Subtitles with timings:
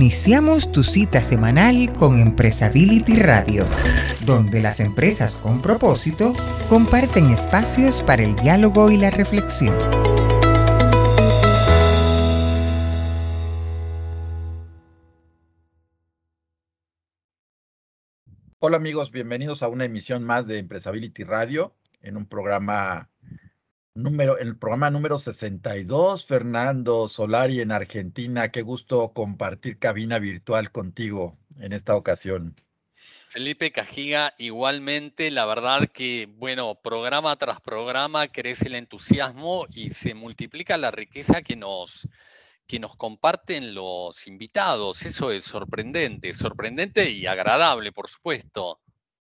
[0.00, 3.66] Iniciamos tu cita semanal con Empresability Radio,
[4.24, 6.36] donde las empresas con propósito
[6.68, 9.76] comparten espacios para el diálogo y la reflexión.
[18.60, 23.10] Hola amigos, bienvenidos a una emisión más de Empresability Radio en un programa
[24.02, 28.50] número, el programa número 62, Fernando Solari en Argentina.
[28.50, 32.56] Qué gusto compartir cabina virtual contigo en esta ocasión.
[33.28, 40.14] Felipe Cajiga, igualmente, la verdad que, bueno, programa tras programa crece el entusiasmo y se
[40.14, 42.08] multiplica la riqueza que nos,
[42.66, 45.04] que nos comparten los invitados.
[45.04, 48.80] Eso es sorprendente, sorprendente y agradable, por supuesto.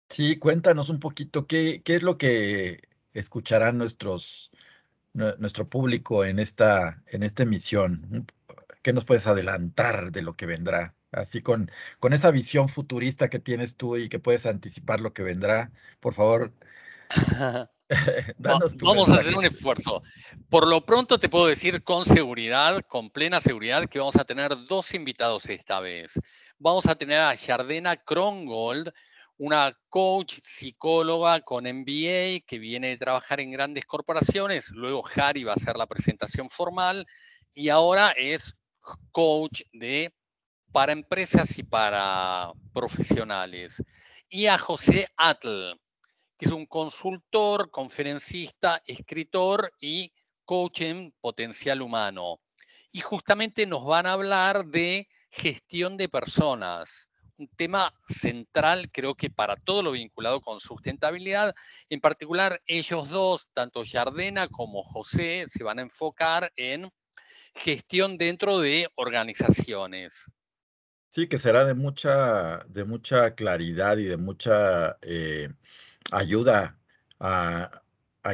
[0.09, 2.81] Sí, cuéntanos un poquito qué, qué es lo que
[3.15, 4.51] escucharán nuestros,
[5.15, 8.27] nuestro público en esta, en esta emisión?
[8.83, 10.95] ¿Qué nos puedes adelantar de lo que vendrá?
[11.13, 15.23] Así con, con esa visión futurista que tienes tú y que puedes anticipar lo que
[15.23, 16.53] vendrá, por favor.
[18.39, 20.03] vamos a hacer un esfuerzo.
[20.49, 24.53] Por lo pronto te puedo decir con seguridad, con plena seguridad, que vamos a tener
[24.67, 26.19] dos invitados esta vez.
[26.59, 28.93] Vamos a tener a Jardena Krongold,
[29.39, 35.53] una coach psicóloga con MBA que viene de trabajar en grandes corporaciones, luego Harry va
[35.53, 37.07] a hacer la presentación formal
[37.53, 38.55] y ahora es
[39.13, 40.13] coach de
[40.73, 43.83] para empresas y para profesionales.
[44.29, 45.75] Y a José Atl,
[46.37, 50.13] que es un consultor, conferencista, escritor y
[50.45, 52.41] coach en potencial humano.
[52.91, 59.31] Y justamente nos van a hablar de gestión de personas un tema central, creo que
[59.31, 61.55] para todo lo vinculado con sustentabilidad.
[61.89, 66.91] En particular, ellos dos, tanto Yardena como José, se van a enfocar en
[67.55, 70.31] gestión dentro de organizaciones.
[71.09, 75.49] Sí, que será de mucha, de mucha claridad y de mucha eh,
[76.11, 76.79] ayuda
[77.21, 77.81] a,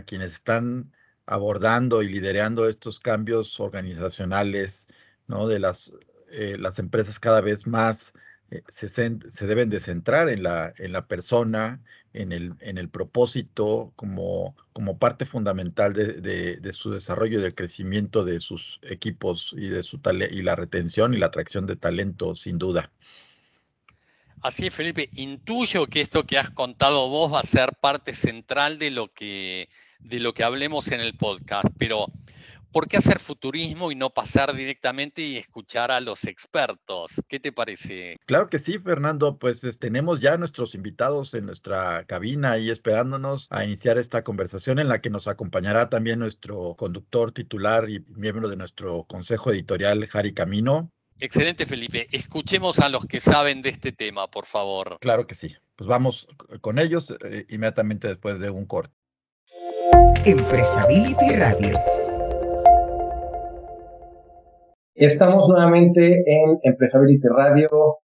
[0.07, 0.93] quienes están
[1.27, 4.87] abordando y liderando estos cambios organizacionales,
[5.27, 5.47] ¿no?
[5.47, 5.93] De las,
[6.31, 8.15] eh, las empresas cada vez más
[8.51, 11.81] eh, se, deben de centrar en la, en la persona,
[12.13, 18.25] en el, en el propósito como, como parte fundamental de, su desarrollo y del crecimiento
[18.25, 20.01] de sus equipos y, de su
[20.31, 22.91] y la retención y la atracción de talento, sin duda.
[24.43, 25.11] Así es, Felipe.
[25.15, 29.69] Intuyo que esto que has contado vos va a ser parte central de lo que,
[30.01, 32.07] de lo que hablemos en el podcast, pero
[32.73, 37.13] ¿por qué hacer futurismo y no pasar directamente y escuchar a los expertos?
[37.29, 38.17] ¿Qué te parece?
[38.27, 39.39] Claro que sí, Fernando.
[39.39, 44.89] Pues tenemos ya nuestros invitados en nuestra cabina y esperándonos a iniciar esta conversación en
[44.89, 50.33] la que nos acompañará también nuestro conductor titular y miembro de nuestro consejo editorial, Jari
[50.33, 50.91] Camino.
[51.19, 52.09] Excelente, Felipe.
[52.13, 54.97] Escuchemos a los que saben de este tema, por favor.
[55.01, 55.55] Claro que sí.
[55.77, 56.27] Pues vamos
[56.63, 58.95] con ellos eh, inmediatamente después de un corte.
[60.25, 62.00] Empresability Radio
[65.01, 67.69] Estamos nuevamente en Empresability Radio.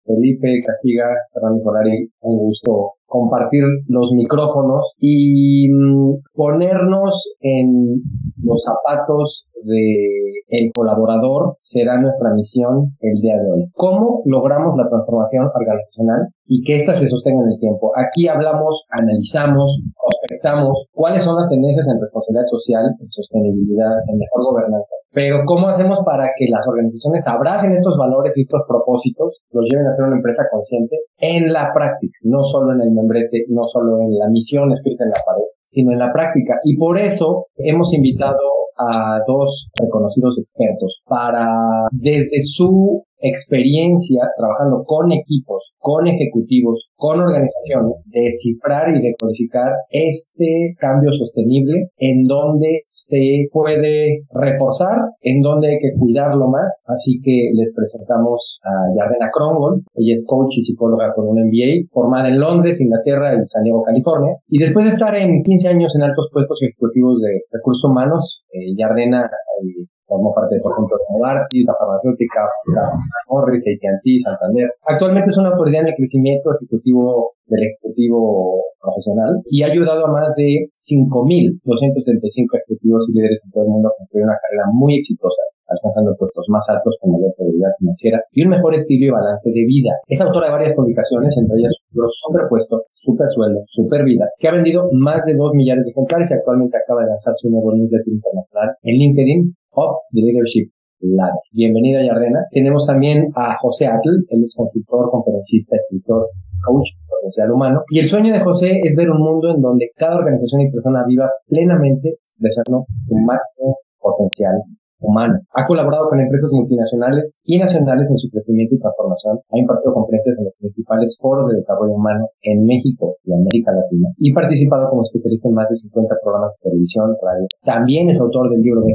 [0.05, 8.03] Felipe Cajiga, Fernando Solari, un gusto compartir los micrófonos y mm, ponernos en
[8.43, 13.65] los zapatos de el colaborador será nuestra misión el día de hoy.
[13.73, 17.91] ¿Cómo logramos la transformación organizacional y que ésta se sostenga en el tiempo?
[17.95, 24.53] Aquí hablamos, analizamos, prospectamos cuáles son las tendencias en responsabilidad social, en sostenibilidad, en mejor
[24.53, 24.95] gobernanza.
[25.11, 29.87] Pero ¿cómo hacemos para que las organizaciones abracen estos valores y estos propósitos, los lleven
[29.87, 33.99] a ser una empresa consciente en la práctica, no solo en el membrete, no solo
[33.99, 36.59] en la misión escrita en la pared, sino en la práctica.
[36.63, 45.11] Y por eso hemos invitado a dos reconocidos expertos para, desde su experiencia trabajando con
[45.11, 54.25] equipos, con ejecutivos, con organizaciones, descifrar y decodificar este cambio sostenible en donde se puede
[54.31, 56.83] reforzar, en donde hay que cuidarlo más.
[56.87, 59.83] Así que les presentamos a Yardena Krongon.
[59.95, 63.83] Ella es coach y psicóloga con un MBA, formada en Londres, Inglaterra y San Diego,
[63.83, 64.35] California.
[64.47, 68.73] Y después de estar en 15 años en altos puestos ejecutivos de recursos humanos, eh,
[68.77, 72.41] Yardena eh, formó parte, por ejemplo, de Novartis, la farmacéutica,
[72.73, 72.89] la
[73.29, 74.69] Morris, AT&T, Santander.
[74.85, 80.11] Actualmente es una autoridad en el crecimiento ejecutivo del ejecutivo profesional y ha ayudado a
[80.11, 84.97] más de 5.235 ejecutivos y líderes en todo el mundo a construir una carrera muy
[84.97, 89.49] exitosa alcanzando puestos más altos con mayor seguridad financiera y un mejor estilo y balance
[89.49, 89.93] de vida.
[90.07, 94.53] Es autora de varias publicaciones, entre ellas libro Superpuesto, Super Sueldo, Super Vida, que ha
[94.53, 98.13] vendido más de 2 millones de ejemplares y actualmente acaba de lanzar su nuevo newsletter
[98.13, 101.39] internacional en LinkedIn of Leadership lado.
[101.51, 102.45] Bienvenida, Yardena.
[102.51, 106.27] Tenemos también a José Atl, él es consultor, conferencista, escritor,
[106.63, 107.81] coach potencial humano.
[107.89, 111.03] Y el sueño de José es ver un mundo en donde cada organización y persona
[111.07, 114.55] viva plenamente expresando su máximo potencial
[114.99, 115.39] humano.
[115.53, 119.39] Ha colaborado con empresas multinacionales y nacionales en su crecimiento y transformación.
[119.51, 124.09] Ha impartido conferencias en los principales foros de desarrollo humano en México y América Latina
[124.17, 127.45] y participado como especialista en más de 50 programas de televisión, radio.
[127.63, 128.93] También es autor del libro de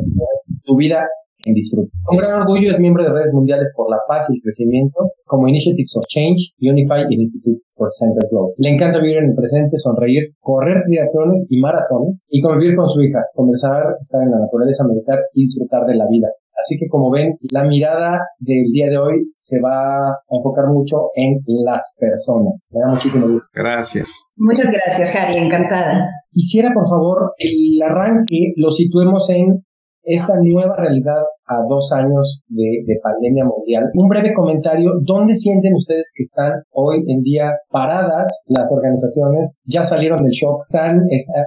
[0.64, 1.08] Tu vida
[1.44, 1.90] en disfrute.
[2.04, 5.48] Con gran orgullo es miembro de redes mundiales por la paz y el crecimiento, como
[5.48, 8.54] Initiatives of Change, Unify y Institute for Center Globe.
[8.58, 13.02] Le encanta vivir en el presente, sonreír, correr triatlones y maratones y convivir con su
[13.02, 16.28] hija, conversar, estar en la naturaleza, meditar y disfrutar de la vida.
[16.60, 21.08] Así que como ven, la mirada del día de hoy se va a enfocar mucho
[21.14, 22.69] en las personas.
[22.70, 23.46] Me da muchísimo gusto.
[23.54, 24.32] Gracias.
[24.37, 26.10] Muchas gracias, Harry, encantada.
[26.31, 29.64] Quisiera, por favor, el arranque lo situemos en
[30.02, 33.91] esta nueva realidad a dos años de, pandemia mundial.
[33.94, 39.58] Un breve comentario, ¿dónde sienten ustedes que están hoy en día paradas las organizaciones?
[39.64, 41.00] Ya salieron del shock, están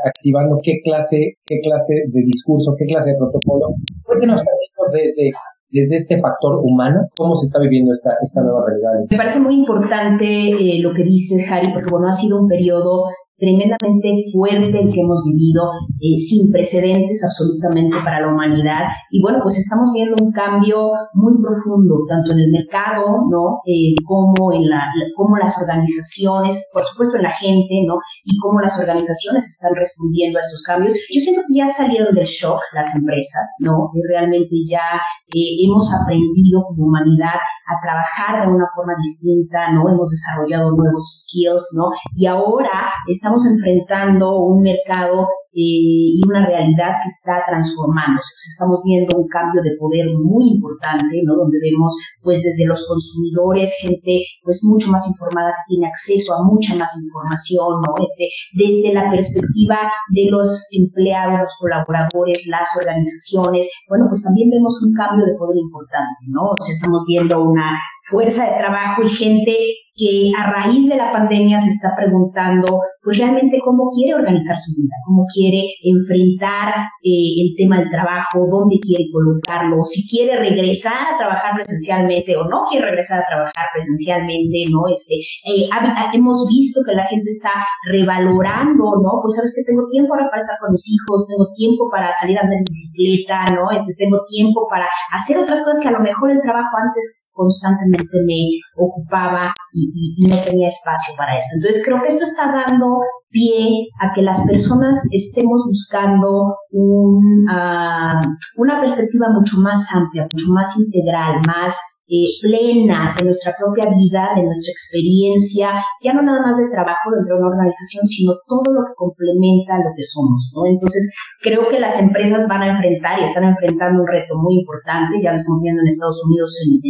[0.06, 3.68] activando qué clase, qué clase de discurso, qué clase de protocolo.
[4.04, 4.44] Cuéntenos
[4.92, 5.32] desde
[5.74, 9.08] desde este factor humano, cómo se está viviendo esta, esta nueva realidad.
[9.10, 13.06] Me parece muy importante eh, lo que dices, Harry, porque bueno, ha sido un periodo
[13.38, 15.64] tremendamente fuerte el que hemos vivido,
[16.00, 18.88] eh, sin precedentes absolutamente para la humanidad.
[19.12, 23.62] Y bueno, pues estamos viendo un cambio muy profundo, tanto en el mercado, ¿no?
[23.66, 24.86] Eh, como en la,
[25.16, 27.98] como las organizaciones, por supuesto en la gente, ¿no?
[28.24, 30.94] Y cómo las organizaciones están respondiendo a estos cambios.
[31.14, 33.90] Yo siento que ya salieron del shock las empresas, ¿no?
[33.94, 35.02] Y realmente ya
[35.36, 39.90] eh, hemos aprendido como humanidad a trabajar de una forma distinta, ¿no?
[39.90, 41.92] Hemos desarrollado nuevos skills, ¿no?
[42.16, 42.92] Y ahora
[43.24, 45.24] estamos enfrentando un mercado
[45.56, 48.36] eh, y una realidad que está transformándose.
[48.52, 51.36] Estamos viendo un cambio de poder muy importante, ¿no?
[51.40, 56.44] Donde vemos, pues, desde los consumidores, gente, pues, mucho más informada que tiene acceso a
[56.44, 57.96] mucha más información, ¿no?
[58.04, 58.28] Este,
[58.60, 59.78] desde la perspectiva
[60.12, 65.56] de los empleados, los colaboradores, las organizaciones, bueno, pues también vemos un cambio de poder
[65.56, 66.52] importante, ¿no?
[66.52, 67.72] O sea, estamos viendo una
[68.04, 69.56] fuerza de trabajo y gente
[69.96, 74.82] que a raíz de la pandemia se está preguntando, pues realmente cómo quiere organizar su
[74.82, 76.74] vida, cómo quiere enfrentar
[77.04, 82.50] eh, el tema del trabajo, dónde quiere colocarlo, si quiere regresar a trabajar presencialmente o
[82.50, 84.90] no quiere regresar a trabajar presencialmente, ¿no?
[84.90, 85.14] Este,
[85.46, 85.70] eh,
[86.14, 87.54] hemos visto que la gente está
[87.92, 89.22] revalorando, ¿no?
[89.22, 92.40] Pues sabes que tengo tiempo ahora para estar con mis hijos, tengo tiempo para salir
[92.40, 93.70] a andar en bicicleta, ¿no?
[93.70, 97.93] Este, tengo tiempo para hacer otras cosas que a lo mejor el trabajo antes constantemente
[98.26, 101.56] me ocupaba y, no tenía espacio para esto.
[101.56, 103.00] Entonces creo que esto está dando
[103.30, 110.52] pie a que las personas estemos buscando un, uh, una perspectiva mucho más amplia, mucho
[110.54, 111.78] más integral, más
[112.10, 115.72] eh, plena de nuestra propia vida, de nuestra experiencia,
[116.04, 119.80] ya no nada más de trabajo dentro de una organización, sino todo lo que complementa
[119.80, 120.68] lo que somos, ¿no?
[120.68, 125.24] Entonces, creo que las empresas van a enfrentar y están enfrentando un reto muy importante,
[125.24, 126.82] ya lo estamos viendo en Estados Unidos, en,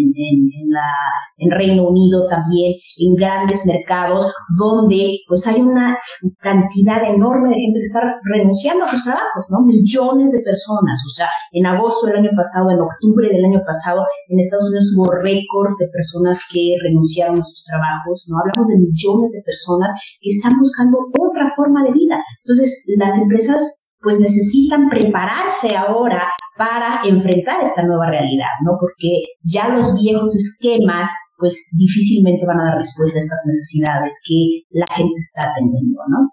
[1.38, 5.95] en, Reino Unido también, en grandes mercados, donde pues hay una
[6.39, 9.62] cantidad enorme de gente que está renunciando a sus trabajos, ¿no?
[9.73, 14.05] Millones de personas, o sea, en agosto del año pasado, en octubre del año pasado,
[14.29, 18.38] en Estados Unidos hubo récord de personas que renunciaron a sus trabajos, ¿no?
[18.38, 22.21] Hablamos de millones de personas que están buscando otra forma de vida.
[22.45, 28.77] Entonces, las empresas pues necesitan prepararse ahora para enfrentar esta nueva realidad, ¿no?
[28.79, 31.07] Porque ya los viejos esquemas
[31.38, 36.29] pues difícilmente van a dar respuesta a estas necesidades que la gente está atendiendo, ¿no?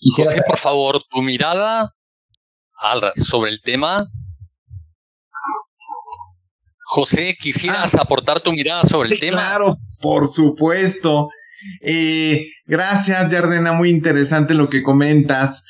[0.00, 1.92] Quisiera José, por favor, tu mirada
[3.14, 4.08] sobre el tema
[6.90, 8.02] José, ¿quisieras ah.
[8.02, 9.36] aportar tu mirada sobre el tema?
[9.36, 11.28] Claro, por supuesto.
[11.82, 15.64] Eh, gracias, Yardena, muy interesante lo que comentas.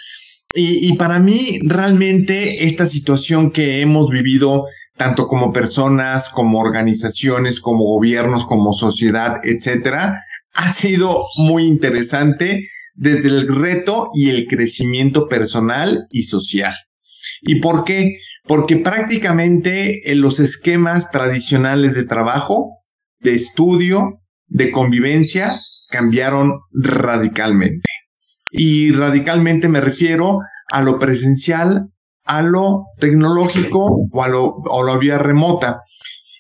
[0.55, 4.65] Y, para mí, realmente, esta situación que hemos vivido,
[4.97, 13.29] tanto como personas, como organizaciones, como gobiernos, como sociedad, etcétera, ha sido muy interesante desde
[13.29, 16.75] el reto y el crecimiento personal y social.
[17.43, 18.17] ¿Y por qué?
[18.51, 22.77] porque prácticamente en los esquemas tradicionales de trabajo,
[23.21, 27.89] de estudio, de convivencia, cambiaron radicalmente.
[28.51, 30.41] Y radicalmente me refiero
[30.73, 31.91] a lo presencial,
[32.25, 35.83] a lo tecnológico o a, lo, la vía remota.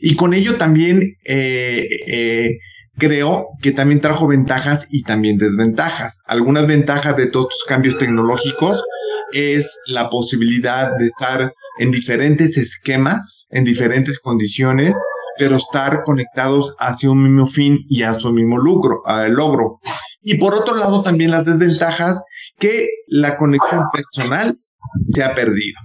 [0.01, 2.59] Y con ello también eh, eh,
[3.01, 6.23] creo que también trajo ventajas y también desventajas.
[6.27, 8.85] Algunas ventajas de todos estos cambios tecnológicos
[9.33, 14.95] es la posibilidad de estar en diferentes esquemas, en diferentes condiciones,
[15.39, 19.81] pero estar conectados hacia un mismo fin y a su mismo lucro, logro.
[20.23, 22.23] Y por otro lado, también las desventajas
[22.59, 24.59] que la conexión personal
[25.01, 25.79] se ha perdido.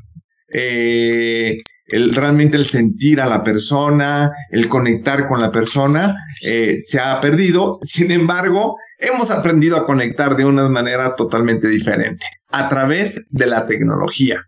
[0.53, 1.57] Eh,
[1.87, 7.19] el, realmente el sentir a la persona, el conectar con la persona, eh, se ha
[7.21, 7.77] perdido.
[7.83, 13.65] Sin embargo, hemos aprendido a conectar de una manera totalmente diferente a través de la
[13.67, 14.41] tecnología.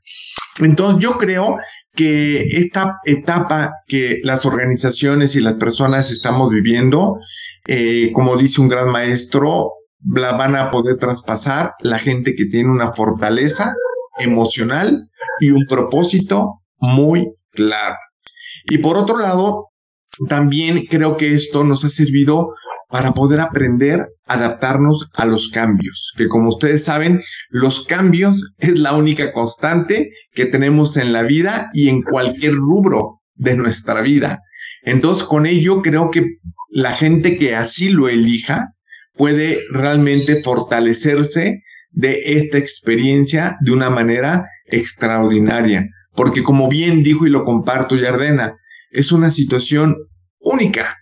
[0.59, 1.57] Entonces yo creo
[1.95, 7.17] que esta etapa que las organizaciones y las personas estamos viviendo,
[7.67, 9.71] eh, como dice un gran maestro,
[10.13, 13.75] la van a poder traspasar la gente que tiene una fortaleza
[14.19, 17.95] emocional y un propósito muy claro.
[18.65, 19.67] Y por otro lado,
[20.27, 22.53] también creo que esto nos ha servido
[22.89, 28.79] para poder aprender a adaptarnos a los cambios, que como ustedes saben, los cambios es
[28.79, 34.39] la única constante que tenemos en la vida y en cualquier rubro de nuestra vida.
[34.83, 36.37] Entonces, con ello creo que
[36.69, 38.73] la gente que así lo elija
[39.15, 45.87] puede realmente fortalecerse de esta experiencia de una manera extraordinaria.
[46.17, 48.57] Porque como bien dijo y lo comparto Yardena,
[48.89, 49.95] es una situación
[50.41, 50.97] única.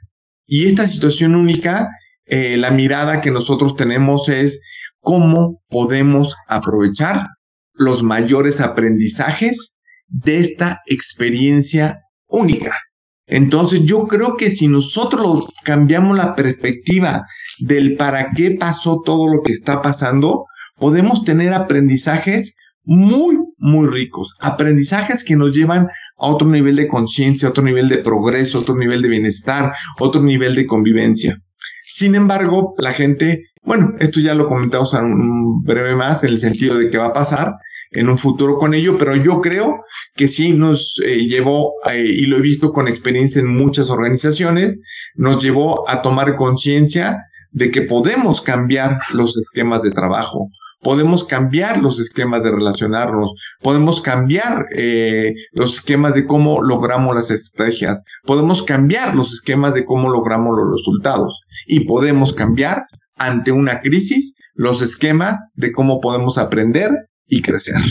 [0.45, 1.89] Y esta situación única,
[2.25, 4.61] eh, la mirada que nosotros tenemos es
[4.99, 7.27] cómo podemos aprovechar
[7.73, 12.77] los mayores aprendizajes de esta experiencia única.
[13.25, 17.25] Entonces yo creo que si nosotros cambiamos la perspectiva
[17.59, 20.45] del para qué pasó todo lo que está pasando,
[20.77, 24.35] podemos tener aprendizajes muy, muy ricos.
[24.39, 25.87] Aprendizajes que nos llevan
[26.17, 30.55] a otro nivel de conciencia, otro nivel de progreso, otro nivel de bienestar, otro nivel
[30.55, 31.41] de convivencia.
[31.81, 36.37] Sin embargo, la gente, bueno, esto ya lo comentamos en un breve más en el
[36.37, 37.53] sentido de que va a pasar
[37.91, 39.83] en un futuro con ello, pero yo creo
[40.15, 44.79] que sí nos eh, llevó, eh, y lo he visto con experiencia en muchas organizaciones,
[45.15, 47.19] nos llevó a tomar conciencia
[47.51, 50.49] de que podemos cambiar los esquemas de trabajo,
[50.85, 57.31] podemos cambiar los esquemas de relacionarnos, podemos cambiar eh, los esquemas de cómo logramos las
[57.31, 62.83] estrategias, podemos cambiar los esquemas de cómo logramos los resultados y podemos cambiar
[63.15, 66.91] ante una crisis los esquemas de cómo podemos aprender
[67.25, 67.81] y crecer.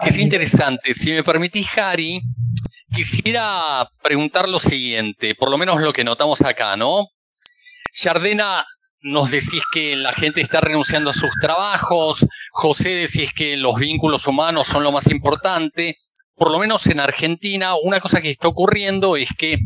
[0.00, 0.94] Es interesante.
[0.94, 2.20] Si me permitís, Harry,
[2.92, 7.06] quisiera preguntar lo siguiente, por lo menos lo que notamos acá, ¿no?
[7.94, 8.64] Jardena,
[9.06, 14.26] nos decís que la gente está renunciando a sus trabajos, José decís que los vínculos
[14.26, 15.94] humanos son lo más importante.
[16.34, 19.58] Por lo menos en Argentina, una cosa que está ocurriendo es que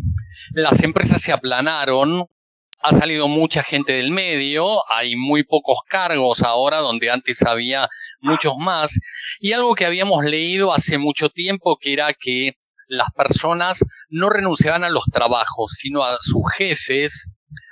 [0.52, 2.26] las empresas se aplanaron,
[2.82, 7.88] ha salido mucha gente del medio, hay muy pocos cargos ahora donde antes había
[8.20, 9.00] muchos más,
[9.40, 14.84] y algo que habíamos leído hace mucho tiempo que era que las personas no renunciaban
[14.84, 17.30] a los trabajos, sino a sus jefes,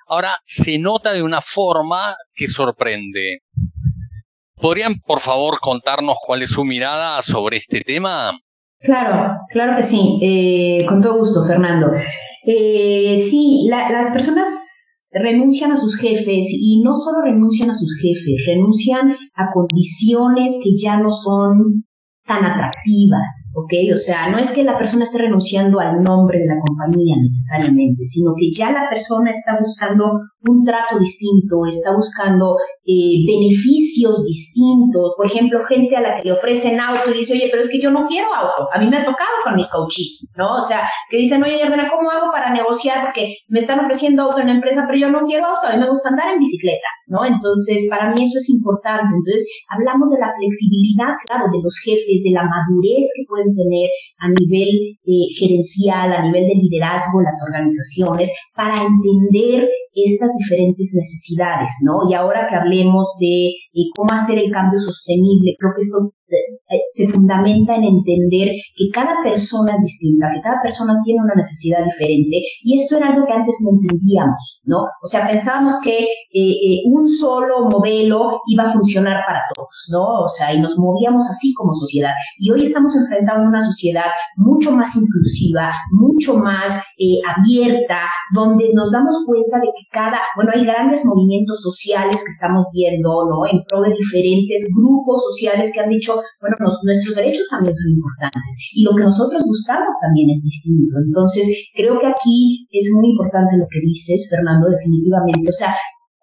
[0.09, 3.43] ahora se nota de una forma que sorprende.
[4.61, 8.33] ¿Podrían, por favor, contarnos cuál es su mirada sobre este tema?
[8.81, 11.91] Claro, claro que sí, eh, con todo gusto, Fernando.
[12.45, 14.49] Eh, sí, las personas
[15.13, 20.71] renuncian a sus jefes y no solo renuncian a sus jefes, renuncian a condiciones que
[20.77, 21.85] ya no son
[22.29, 23.73] tan atractivas, ¿ok?
[23.95, 28.05] O sea, no es que la persona esté renunciando al nombre de la compañía necesariamente,
[28.05, 35.15] sino que ya la persona está buscando un trato distinto, está buscando eh, beneficios distintos.
[35.17, 37.81] Por ejemplo, gente a la que le ofrecen auto y dice, oye, pero es que
[37.81, 38.69] yo no quiero auto.
[38.73, 40.57] A mí me ha tocado con mis coaches, ¿no?
[40.57, 43.03] O sea, que dicen, oye, Yardena, ¿cómo hago para negociar?
[43.05, 45.67] Porque me están ofreciendo auto en la empresa, pero yo no quiero auto.
[45.67, 47.25] A mí me gusta andar en bicicleta, ¿no?
[47.25, 49.11] Entonces, para mí eso es importante.
[49.11, 53.91] Entonces, hablamos de la flexibilidad, claro, de los jefes, de la madurez que pueden tener
[54.23, 60.93] a nivel eh, gerencial, a nivel de liderazgo en las organizaciones, para entender estas diferentes
[60.95, 62.11] necesidades, ¿no?
[62.11, 66.13] Y ahora que hablemos de eh, cómo hacer el cambio sostenible, creo que esto
[66.93, 71.85] se fundamenta en entender que cada persona es distinta, que cada persona tiene una necesidad
[71.85, 74.79] diferente y esto era algo que antes no entendíamos, ¿no?
[75.03, 80.25] O sea, pensábamos que eh, un solo modelo iba a funcionar para todos, ¿no?
[80.25, 82.13] O sea, y nos movíamos así como sociedad.
[82.39, 86.83] Y hoy estamos enfrentando una sociedad mucho más inclusiva, mucho más
[87.27, 88.01] abierta,
[88.35, 93.29] donde nos damos cuenta de que cada, bueno, hay grandes movimientos sociales que estamos viendo,
[93.29, 93.47] ¿no?
[93.47, 98.55] En pro de diferentes grupos sociales que han dicho, bueno, nuestros derechos también son importantes
[98.75, 100.97] y lo que nosotros buscamos también es distinto.
[101.05, 101.45] Entonces,
[101.75, 105.49] creo que aquí es muy importante lo que dices, Fernando, definitivamente.
[105.49, 105.75] O sea,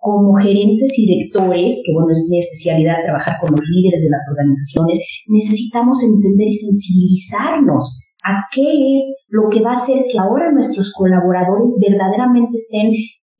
[0.05, 4.21] como gerentes y directores, que bueno, es mi especialidad trabajar con los líderes de las
[4.29, 10.51] organizaciones, necesitamos entender y sensibilizarnos a qué es lo que va a hacer que ahora
[10.51, 12.89] nuestros colaboradores verdaderamente estén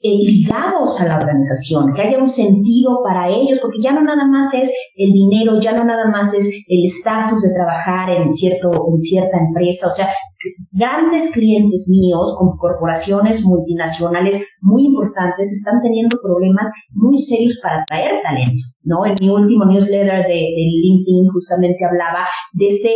[0.10, 4.54] ligados a la organización, que haya un sentido para ellos, porque ya no nada más
[4.54, 8.98] es el dinero, ya no nada más es el estatus de trabajar en, cierto, en
[8.98, 10.08] cierta empresa, o sea,
[10.72, 18.22] grandes clientes míos con corporaciones multinacionales muy importantes están teniendo problemas muy serios para atraer
[18.24, 18.64] talento.
[18.84, 19.06] ¿no?
[19.06, 22.94] En mi último newsletter de, LinkedIn justamente hablaba de este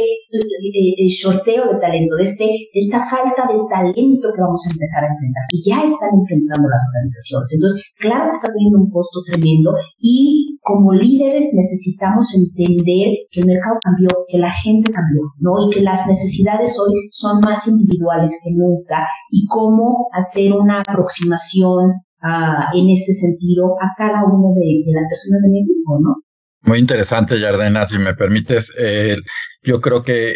[1.10, 5.10] sorteo de talento, de, este, de esta falta de talento que vamos a empezar a
[5.10, 6.99] enfrentar, que ya están enfrentando las organizaciones.
[7.00, 13.77] Entonces, claro está teniendo un costo tremendo y como líderes necesitamos entender que el mercado
[13.84, 15.68] cambió, que la gente cambió, ¿no?
[15.68, 21.91] Y que las necesidades hoy son más individuales que nunca y cómo hacer una aproximación
[22.24, 26.15] uh, en este sentido a cada de, de, las personas de mi equipo, ¿no?
[26.63, 28.72] Muy interesante, Yardena, si me permites.
[28.79, 29.15] Eh,
[29.63, 30.36] yo creo que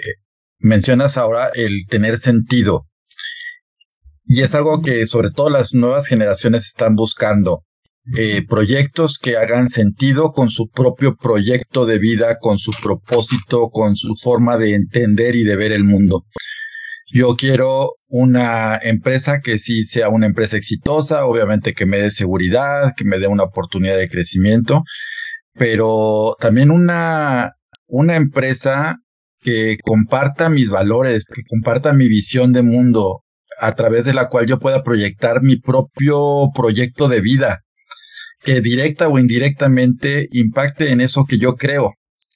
[0.60, 2.88] mencionas ahora el tener sentido.
[4.36, 7.66] Y es algo que sobre todo las nuevas generaciones están buscando.
[8.18, 13.96] Eh, proyectos que hagan sentido con su propio proyecto de vida, con su propósito, con
[13.96, 16.26] su forma de entender y de ver el mundo.
[17.14, 22.94] Yo quiero una empresa que sí sea una empresa exitosa, obviamente que me dé seguridad,
[22.98, 24.82] que me dé una oportunidad de crecimiento,
[25.54, 27.52] pero también una,
[27.86, 28.96] una empresa
[29.42, 33.23] que comparta mis valores, que comparta mi visión de mundo,
[33.60, 37.62] a través de la cual yo pueda proyectar mi propio proyecto de vida,
[38.44, 41.94] que directa o indirectamente impacte en eso que yo creo.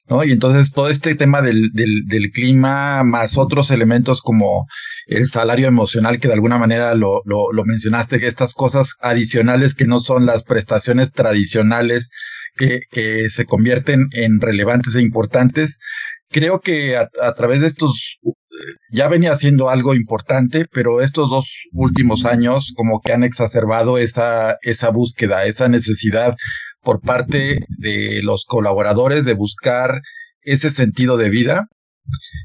[0.09, 0.23] ¿no?
[0.23, 4.65] Y entonces todo este tema del, del, clima, más otros elementos como
[5.07, 9.99] el salario emocional, que de alguna manera lo, lo, mencionaste, estas cosas adicionales que no
[9.99, 12.11] son las prestaciones tradicionales
[12.55, 15.79] que, que se convierten en relevantes e importantes,
[16.29, 18.17] creo que a, través de estos,
[18.91, 24.57] ya venía siendo algo importante, pero estos dos últimos años como que han exacerbado esa,
[24.61, 26.35] esa búsqueda, esa necesidad
[26.81, 30.01] por parte de los colaboradores de buscar
[30.41, 31.67] ese sentido de vida,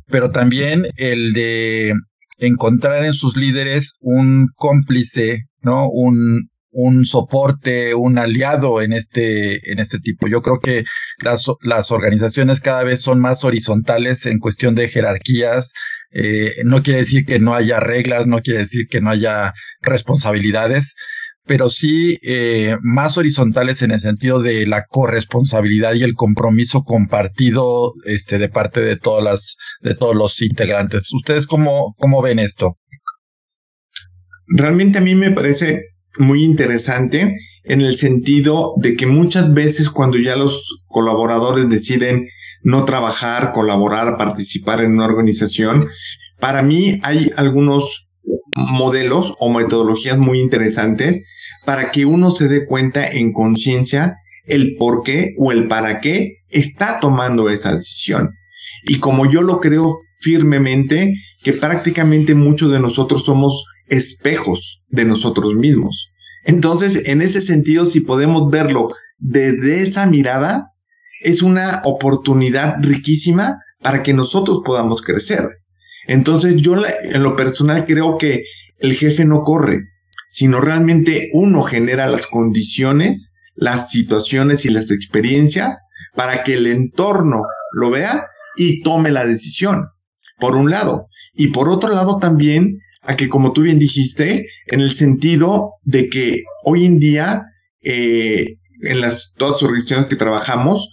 [0.08, 1.92] pero también el de
[2.38, 5.88] encontrar en sus líderes un cómplice, ¿no?
[5.88, 10.26] Un, un soporte, un aliado en este, en este tipo.
[10.26, 10.84] Yo creo que
[11.18, 15.72] las, las organizaciones cada vez son más horizontales en cuestión de jerarquías.
[16.12, 20.94] Eh, no quiere decir que no haya reglas, no quiere decir que no haya responsabilidades,
[21.44, 27.94] pero sí eh, más horizontales en el sentido de la corresponsabilidad y el compromiso compartido
[28.04, 31.12] este, de parte de todas las, de todos los integrantes.
[31.12, 32.78] ¿Ustedes cómo, cómo ven esto?
[34.46, 35.82] Realmente a mí me parece
[36.18, 42.28] muy interesante en el sentido de que muchas veces cuando ya los colaboradores deciden
[42.62, 45.86] no trabajar, colaborar, participar en una organización,
[46.40, 48.08] para mí hay algunos
[48.56, 55.02] modelos o metodologías muy interesantes para que uno se dé cuenta en conciencia el por
[55.02, 58.30] qué o el para qué está tomando esa decisión.
[58.84, 65.54] Y como yo lo creo firmemente, que prácticamente muchos de nosotros somos espejos de nosotros
[65.54, 66.10] mismos.
[66.44, 70.71] Entonces, en ese sentido, si podemos verlo desde esa mirada,
[71.22, 75.40] es una oportunidad riquísima para que nosotros podamos crecer.
[76.06, 78.42] Entonces yo en lo personal creo que
[78.78, 79.80] el jefe no corre,
[80.30, 85.82] sino realmente uno genera las condiciones, las situaciones y las experiencias
[86.14, 89.88] para que el entorno lo vea y tome la decisión,
[90.38, 91.06] por un lado.
[91.34, 96.08] Y por otro lado también a que, como tú bien dijiste, en el sentido de
[96.08, 97.42] que hoy en día,
[97.82, 100.88] eh, en las todas las organizaciones que trabajamos,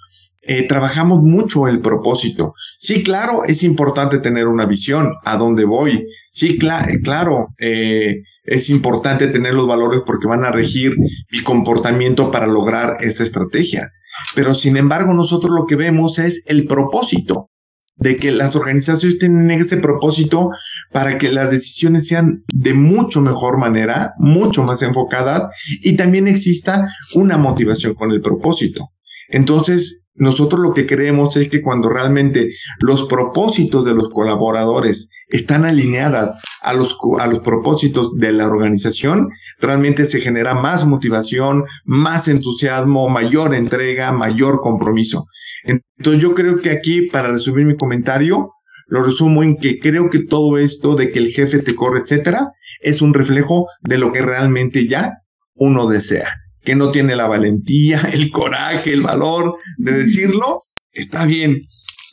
[0.52, 2.56] eh, trabajamos mucho el propósito.
[2.80, 6.08] Sí, claro, es importante tener una visión, a dónde voy.
[6.32, 10.96] Sí, claro, eh, es importante tener los valores porque van a regir
[11.32, 13.92] mi comportamiento para lograr esa estrategia.
[14.34, 17.52] Pero sin embargo, nosotros lo que vemos es el propósito
[17.98, 20.50] de que las organizaciones tienen ese propósito
[20.92, 25.48] para que las decisiones sean de mucho mejor manera, mucho más enfocadas
[25.84, 28.90] y también exista una motivación con el propósito.
[29.30, 32.50] Entonces, nosotros lo que creemos es que cuando realmente
[32.82, 39.30] los propósitos de los colaboradores están alineadas a los, a los propósitos de la organización,
[39.60, 45.26] realmente se genera más motivación, más entusiasmo, mayor entrega, mayor compromiso.
[45.64, 48.52] Entonces yo creo que aquí, para resumir mi comentario,
[48.88, 52.52] lo resumo en que creo que todo esto de que el jefe te corre, etcétera,
[52.82, 55.14] es un reflejo de lo que realmente ya
[55.56, 56.28] uno desea.
[56.70, 60.58] Que no tiene la valentía, el coraje, el valor de decirlo,
[60.92, 61.58] está bien,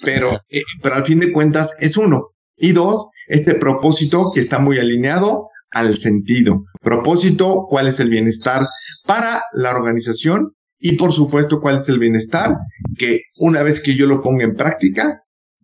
[0.02, 2.30] pero, eh, pero al fin de cuentas es uno.
[2.56, 6.64] Y dos, este propósito que está muy alineado al sentido.
[6.80, 8.66] Propósito, cuál es el bienestar
[9.04, 12.56] para la organización y por supuesto cuál es el bienestar
[12.96, 15.20] que una vez que yo lo ponga en práctica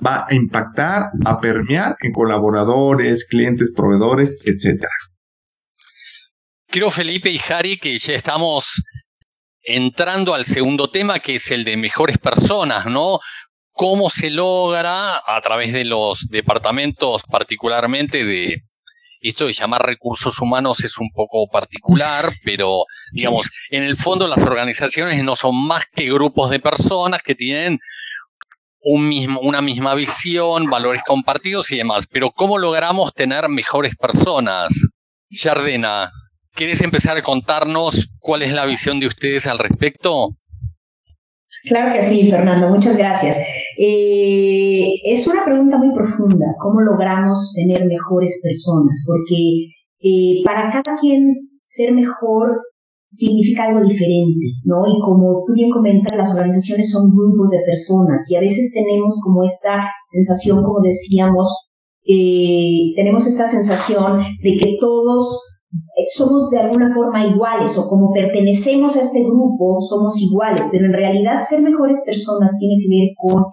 [0.06, 4.92] va a impactar, a permear en colaboradores, clientes, proveedores, etcétera.
[6.72, 8.82] Creo, Felipe y Jari, que ya estamos
[9.62, 13.20] entrando al segundo tema, que es el de mejores personas, ¿no?
[13.72, 18.62] ¿Cómo se logra a través de los departamentos, particularmente de,
[19.20, 24.42] esto de llamar recursos humanos es un poco particular, pero digamos, en el fondo las
[24.42, 27.80] organizaciones no son más que grupos de personas que tienen
[28.80, 32.06] un mismo, una misma visión, valores compartidos y demás.
[32.10, 34.72] Pero ¿cómo logramos tener mejores personas?
[35.30, 36.10] Jardena,
[36.54, 40.36] ¿quieres empezar a contarnos cuál es la visión de ustedes al respecto?
[41.68, 43.38] Claro que sí, Fernando, muchas gracias.
[43.78, 49.04] Eh, es una pregunta muy profunda, ¿cómo logramos tener mejores personas?
[49.06, 49.68] Porque
[50.00, 52.62] eh, para cada quien ser mejor
[53.10, 54.86] significa algo diferente, ¿no?
[54.86, 59.14] Y como tú bien comentas, las organizaciones son grupos de personas y a veces tenemos
[59.22, 61.48] como esta sensación, como decíamos,
[62.04, 65.51] eh, tenemos esta sensación de que todos
[66.16, 70.92] somos de alguna forma iguales o como pertenecemos a este grupo somos iguales, pero en
[70.92, 73.44] realidad ser mejores personas tiene que ver con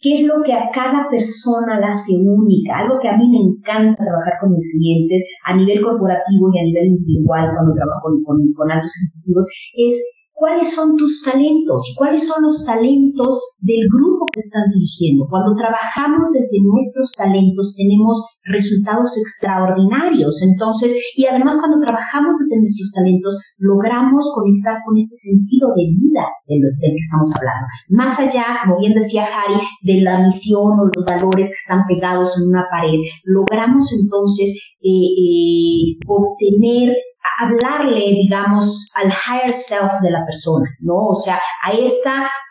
[0.00, 3.38] qué es lo que a cada persona la hace única, algo que a mí me
[3.38, 8.52] encanta trabajar con mis clientes a nivel corporativo y a nivel individual cuando trabajo con,
[8.52, 14.26] con altos ejecutivos, es cuáles son tus talentos y cuáles son los talentos del grupo
[14.26, 15.30] que estás dirigiendo.
[15.30, 18.18] Cuando trabajamos desde nuestros talentos tenemos
[18.50, 20.42] resultados extraordinarios.
[20.42, 26.26] Entonces, y además cuando trabajamos desde nuestros talentos logramos conectar con este sentido de vida
[26.50, 27.66] del, que estamos hablando.
[27.90, 32.34] Más allá, como bien decía Harry, de la misión o los valores que están pegados
[32.42, 32.98] en una pared,
[33.30, 36.96] logramos entonces eh, eh, obtener
[37.38, 41.08] hablarle, digamos, al higher self de la persona, ¿no?
[41.08, 41.72] O sea, a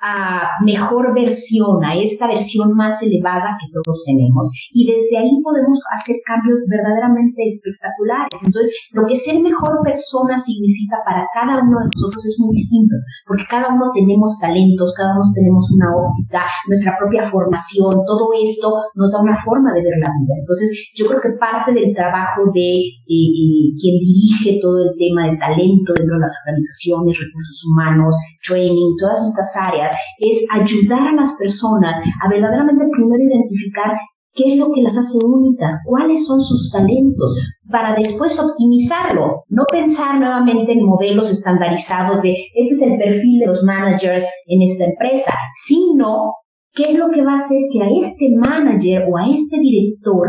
[0.01, 4.49] esta mejor versión, a esta versión más elevada que todos tenemos.
[4.71, 8.41] Y desde ahí podemos hacer cambios verdaderamente espectaculares.
[8.45, 12.95] Entonces, lo que ser mejor persona significa para cada uno de nosotros es muy distinto,
[13.27, 18.73] porque cada uno tenemos talentos, cada uno tenemos una óptica, nuestra propia formación, todo esto
[18.95, 20.33] nos da una forma de ver la vida.
[20.39, 25.27] Entonces, yo creo que parte del trabajo de eh, eh, quien dirige todo el tema
[25.27, 28.15] del talento dentro de las organizaciones, recursos humanos,
[28.47, 33.97] training, todas estas áreas, es ayudar a las personas a verdaderamente primero identificar
[34.33, 37.35] qué es lo que las hace únicas, cuáles son sus talentos,
[37.69, 43.47] para después optimizarlo, no pensar nuevamente en modelos estandarizados de este es el perfil de
[43.47, 45.33] los managers en esta empresa,
[45.65, 46.33] sino
[46.73, 50.27] qué es lo que va a hacer que a este manager o a este director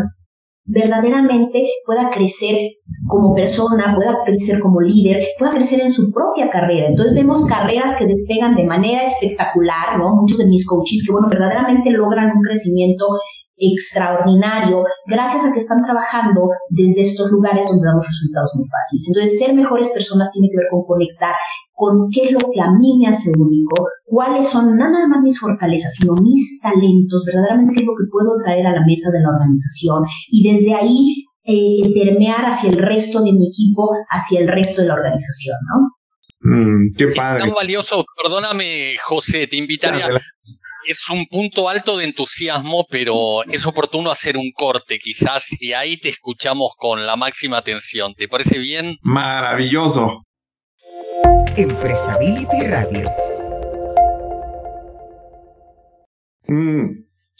[0.64, 2.56] verdaderamente pueda crecer
[3.08, 6.88] como persona, pueda crecer como líder, pueda crecer en su propia carrera.
[6.88, 10.16] Entonces vemos carreras que despegan de manera espectacular, ¿no?
[10.16, 13.06] Muchos de mis coaches que, bueno, verdaderamente logran un crecimiento
[13.56, 19.08] extraordinario gracias a que están trabajando desde estos lugares donde damos resultados muy fáciles.
[19.08, 21.34] Entonces, ser mejores personas tiene que ver con conectar
[21.82, 25.20] con qué es lo que a mí me hace único, cuáles son no nada más
[25.22, 29.20] mis fortalezas, sino mis talentos, verdaderamente es lo que puedo traer a la mesa de
[29.20, 34.46] la organización y desde ahí eh, permear hacia el resto de mi equipo, hacia el
[34.46, 36.54] resto de la organización, ¿no?
[36.54, 37.40] Mm, qué padre.
[37.40, 40.08] Es tan valioso, perdóname, José, te invitaría.
[40.86, 45.96] Es un punto alto de entusiasmo, pero es oportuno hacer un corte, quizás, y ahí
[45.96, 48.14] te escuchamos con la máxima atención.
[48.14, 48.98] ¿Te parece bien?
[49.02, 50.20] Maravilloso.
[51.56, 53.08] Empresability Radio.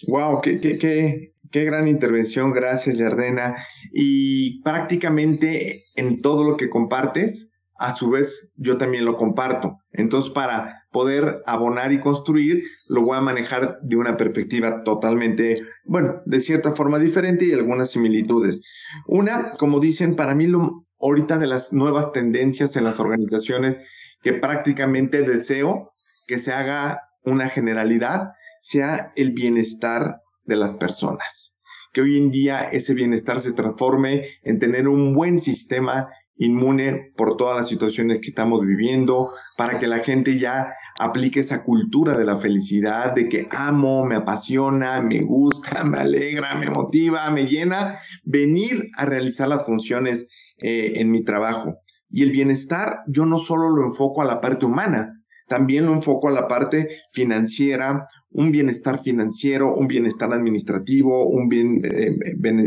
[0.07, 2.53] wow, mm, qué, qué, qué, qué, gran intervención.
[2.53, 3.57] Gracias, Yardena.
[3.92, 9.79] Y prácticamente en todo lo que compartes, a su vez, yo también lo comparto.
[9.90, 16.22] Entonces, para poder abonar y construir, lo voy a manejar de una perspectiva totalmente, bueno,
[16.26, 18.61] de cierta forma diferente y algunas similitudes.
[19.07, 23.78] Una, como dicen, para mí lo, ahorita de las nuevas tendencias en las organizaciones
[24.22, 25.92] que prácticamente deseo
[26.26, 31.59] que se haga una generalidad, sea el bienestar de las personas.
[31.92, 37.37] Que hoy en día ese bienestar se transforme en tener un buen sistema inmune por
[37.37, 42.24] todas las situaciones que estamos viviendo, para que la gente ya aplique esa cultura de
[42.24, 47.98] la felicidad, de que amo, me apasiona, me gusta, me alegra, me motiva, me llena,
[48.24, 50.26] venir a realizar las funciones
[50.58, 51.74] eh, en mi trabajo.
[52.08, 56.28] Y el bienestar yo no solo lo enfoco a la parte humana, también lo enfoco
[56.28, 62.14] a la parte financiera, un bienestar financiero, un bienestar administrativo, un, bien, eh,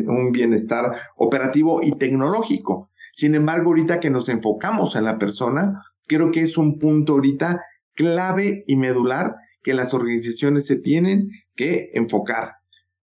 [0.07, 2.89] un bienestar operativo y tecnológico.
[3.13, 7.61] Sin embargo, ahorita que nos enfocamos en la persona, creo que es un punto ahorita
[7.95, 12.57] clave y medular que las organizaciones se tienen que enfocar.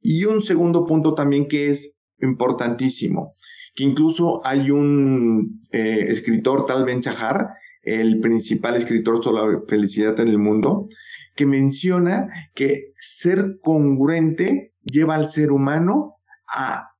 [0.00, 3.34] Y un segundo punto también que es importantísimo,
[3.74, 7.48] que incluso hay un eh, escritor, Tal Ben Shahar,
[7.82, 10.88] el principal escritor sobre la felicidad en el mundo,
[11.36, 16.16] que menciona que ser congruente lleva al ser humano
[16.48, 16.90] a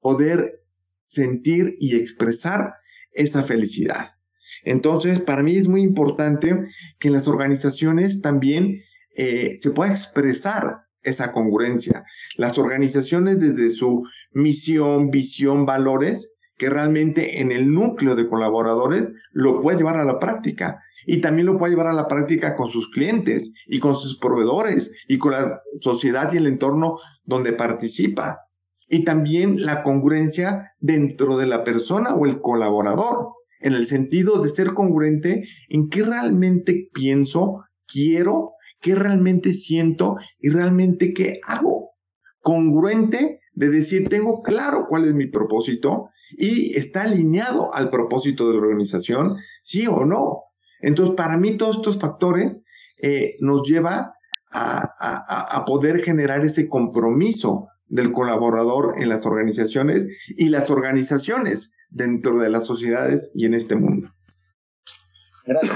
[0.00, 0.62] poder
[1.06, 2.74] sentir y expresar
[3.12, 4.14] esa felicidad.
[4.64, 6.64] Entonces, para mí es muy importante
[6.98, 8.80] que en las organizaciones también
[9.16, 12.04] eh, se pueda expresar esa congruencia.
[12.36, 19.60] Las organizaciones desde su misión, visión, valores, que realmente en el núcleo de colaboradores lo
[19.60, 22.88] puede llevar a la práctica y también lo puede llevar a la práctica con sus
[22.88, 28.46] clientes y con sus proveedores y con la sociedad y el entorno donde participa.
[28.88, 34.48] Y también la congruencia dentro de la persona o el colaborador en el sentido de
[34.48, 41.92] ser congruente en qué realmente pienso, quiero, qué realmente siento y realmente qué hago.
[42.40, 48.54] Congruente de decir, tengo claro cuál es mi propósito y está alineado al propósito de
[48.54, 50.42] la organización, sí o no.
[50.80, 52.62] Entonces, para mí todos estos factores
[53.00, 54.14] eh, nos lleva
[54.54, 62.38] a, a poder generar ese compromiso del colaborador en las organizaciones y las organizaciones dentro
[62.38, 64.08] de las sociedades y en este mundo.
[65.46, 65.72] Gracias.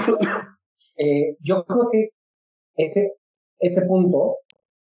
[0.99, 2.05] Eh, yo creo que
[2.75, 3.13] ese,
[3.59, 4.37] ese punto,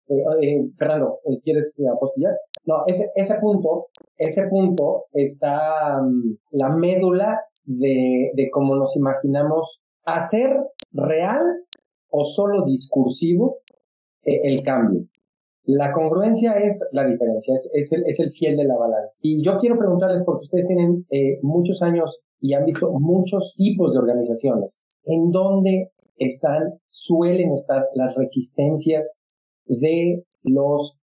[0.08, 2.34] eh, eh, Fernando, ¿quieres apostillar?
[2.64, 9.80] No, ese, ese punto, ese punto está mm, la médula de, de cómo nos imaginamos
[10.04, 10.50] hacer
[10.90, 11.44] real
[12.08, 13.58] o solo discursivo
[14.24, 15.04] el cambio.
[15.72, 19.16] La congruencia es la diferencia, es, el, es el fiel de la balanza.
[19.22, 23.92] Y yo quiero preguntarles, porque ustedes tienen eh, muchos años y han visto muchos tipos
[23.92, 29.14] de organizaciones, ¿en dónde están, suelen estar las resistencias
[29.66, 30.96] de los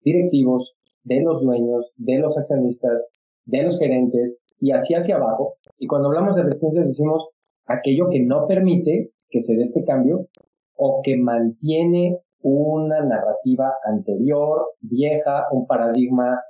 [0.00, 3.04] directivos, de los dueños, de los accionistas,
[3.44, 5.56] de los gerentes y así hacia abajo?
[5.76, 7.28] Y cuando hablamos de resistencias decimos
[7.66, 10.28] aquello que no permite que se dé este cambio
[10.76, 16.40] o que mantiene una narrativa anterior, vieja, un paradigma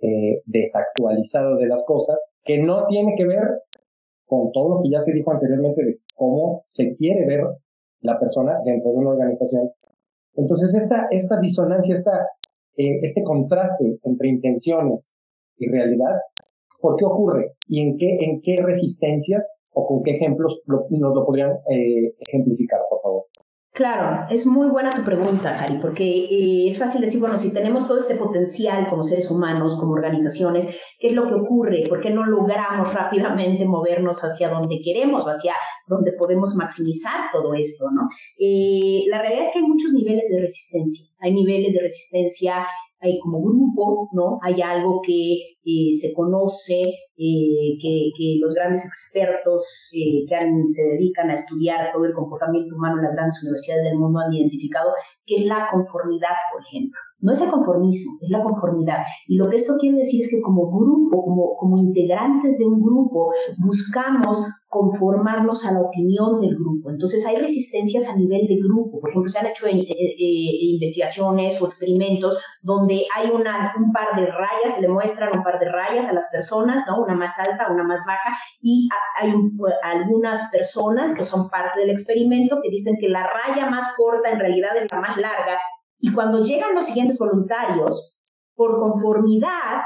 [0.00, 3.62] eh, desactualizado de las cosas, que no tiene que ver
[4.26, 7.44] con todo lo que ya se dijo anteriormente de cómo se quiere ver
[8.00, 9.70] la persona dentro de una organización.
[10.34, 12.28] Entonces, esta, esta disonancia, esta,
[12.76, 15.12] eh, este contraste entre intenciones
[15.56, 16.16] y realidad,
[16.80, 17.52] ¿por qué ocurre?
[17.68, 22.80] ¿Y en qué, en qué resistencias o con qué ejemplos nos lo podrían eh, ejemplificar,
[22.90, 23.24] por favor?
[23.74, 27.88] Claro, es muy buena tu pregunta, Harry, porque eh, es fácil decir, bueno, si tenemos
[27.88, 30.68] todo este potencial como seres humanos, como organizaciones,
[31.00, 31.84] ¿qué es lo que ocurre?
[31.88, 35.54] ¿Por qué no logramos rápidamente movernos hacia donde queremos, hacia
[35.88, 38.02] donde podemos maximizar todo esto, ¿no?
[38.38, 41.06] Eh, la realidad es que hay muchos niveles de resistencia.
[41.18, 42.68] Hay niveles de resistencia
[43.00, 44.38] hay como grupo, ¿no?
[44.42, 46.82] Hay algo que eh, se conoce,
[47.16, 50.36] eh, que, los grandes expertos eh, que
[50.68, 54.32] se dedican a estudiar todo el comportamiento humano en las grandes universidades del mundo han
[54.32, 54.90] identificado,
[55.26, 56.98] que es la conformidad, por ejemplo.
[57.20, 58.98] No es el conformismo, es la conformidad.
[59.26, 62.82] Y lo que esto quiere decir es que como grupo, como, como integrantes de un
[62.82, 64.42] grupo, buscamos
[64.74, 66.90] conformarnos a la opinión del grupo.
[66.90, 69.00] Entonces hay resistencias a nivel de grupo.
[69.00, 74.26] Por ejemplo, se han hecho eh, eh, investigaciones o experimentos donde hay un par de
[74.26, 77.02] rayas, se le muestran un par de rayas a las personas, ¿no?
[77.04, 78.88] una más alta, una más baja, y
[79.20, 79.32] hay
[79.84, 84.40] algunas personas que son parte del experimento que dicen que la raya más corta en
[84.40, 85.58] realidad es la más larga
[86.04, 88.14] y cuando llegan los siguientes voluntarios,
[88.54, 89.82] por conformidad,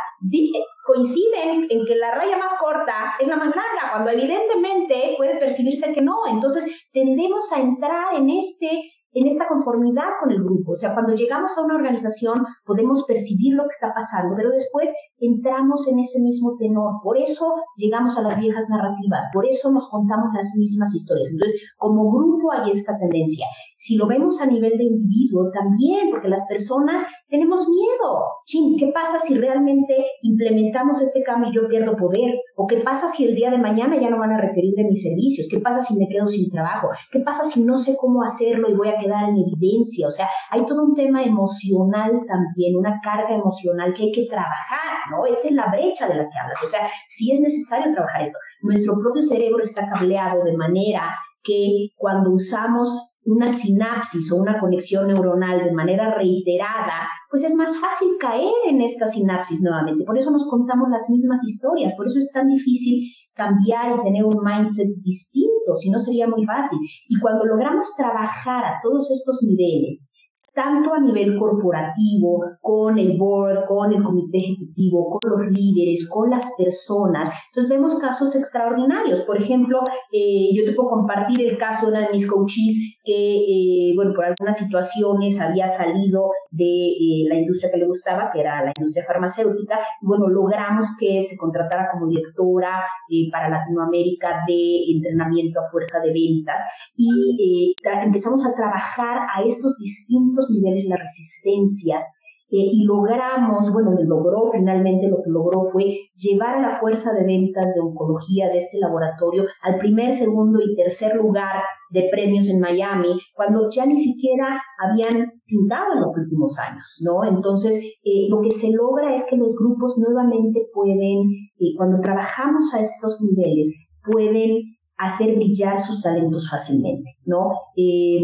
[0.89, 5.93] coinciden en que la raya más corta es la más larga, cuando evidentemente puede percibirse
[5.93, 6.17] que no.
[6.29, 10.73] Entonces, tendemos a entrar en este en esta conformidad con el grupo.
[10.73, 14.91] O sea, cuando llegamos a una organización podemos percibir lo que está pasando, pero después
[15.19, 17.01] entramos en ese mismo tenor.
[17.03, 21.31] Por eso llegamos a las viejas narrativas, por eso nos contamos las mismas historias.
[21.31, 23.47] Entonces, como grupo hay esta tendencia.
[23.79, 28.25] Si lo vemos a nivel de individuo, también, porque las personas tenemos miedo.
[28.45, 32.35] Chin, ¿qué pasa si realmente implementamos este cambio y yo pierdo poder?
[32.57, 35.03] ¿O qué pasa si el día de mañana ya no van a requerir de mis
[35.03, 35.47] servicios?
[35.49, 36.89] ¿Qué pasa si me quedo sin trabajo?
[37.13, 40.09] ¿Qué pasa si no sé cómo hacerlo y voy a quedar en evidencia?
[40.09, 45.07] O sea, hay todo un tema emocional también, una carga emocional que hay que trabajar,
[45.13, 45.25] ¿no?
[45.25, 46.63] Esta es la brecha de la que hablas.
[46.65, 48.39] O sea, si es necesario trabajar esto.
[48.61, 52.91] Nuestro propio cerebro está cableado de manera que cuando usamos
[53.25, 58.81] una sinapsis o una conexión neuronal de manera reiterada, pues es más fácil caer en
[58.81, 60.05] esta sinapsis nuevamente.
[60.05, 64.25] Por eso nos contamos las mismas historias, por eso es tan difícil cambiar y tener
[64.25, 66.79] un mindset distinto, si no sería muy fácil.
[67.09, 70.11] Y cuando logramos trabajar a todos estos niveles,
[70.59, 76.31] tanto a nivel corporativo, con el board, con el comité ejecutivo, con los líderes, con
[76.31, 77.31] las personas.
[77.51, 79.21] Entonces vemos casos extraordinarios.
[79.21, 83.37] Por ejemplo, eh, yo te puedo compartir el caso de una de mis coaches que,
[83.39, 88.41] eh, bueno, por algunas situaciones había salido de eh, la industria que le gustaba, que
[88.41, 89.79] era la industria farmacéutica.
[90.03, 92.85] Y bueno, logramos que se contratara como directora
[93.33, 96.61] para Latinoamérica de entrenamiento a fuerza de ventas
[96.97, 102.05] y empezamos a trabajar a estos distintos niveles las resistencias
[102.51, 105.85] eh, y logramos, bueno, logró finalmente lo que logró fue
[106.17, 110.75] llevar a la fuerza de ventas de oncología de este laboratorio al primer, segundo y
[110.75, 116.59] tercer lugar de premios en Miami, cuando ya ni siquiera habían pintado en los últimos
[116.59, 117.25] años, ¿no?
[117.25, 122.73] Entonces, eh, lo que se logra es que los grupos nuevamente pueden, eh, cuando trabajamos
[122.73, 127.51] a estos niveles, pueden hacer brillar sus talentos fácilmente, ¿no?
[127.77, 128.21] Y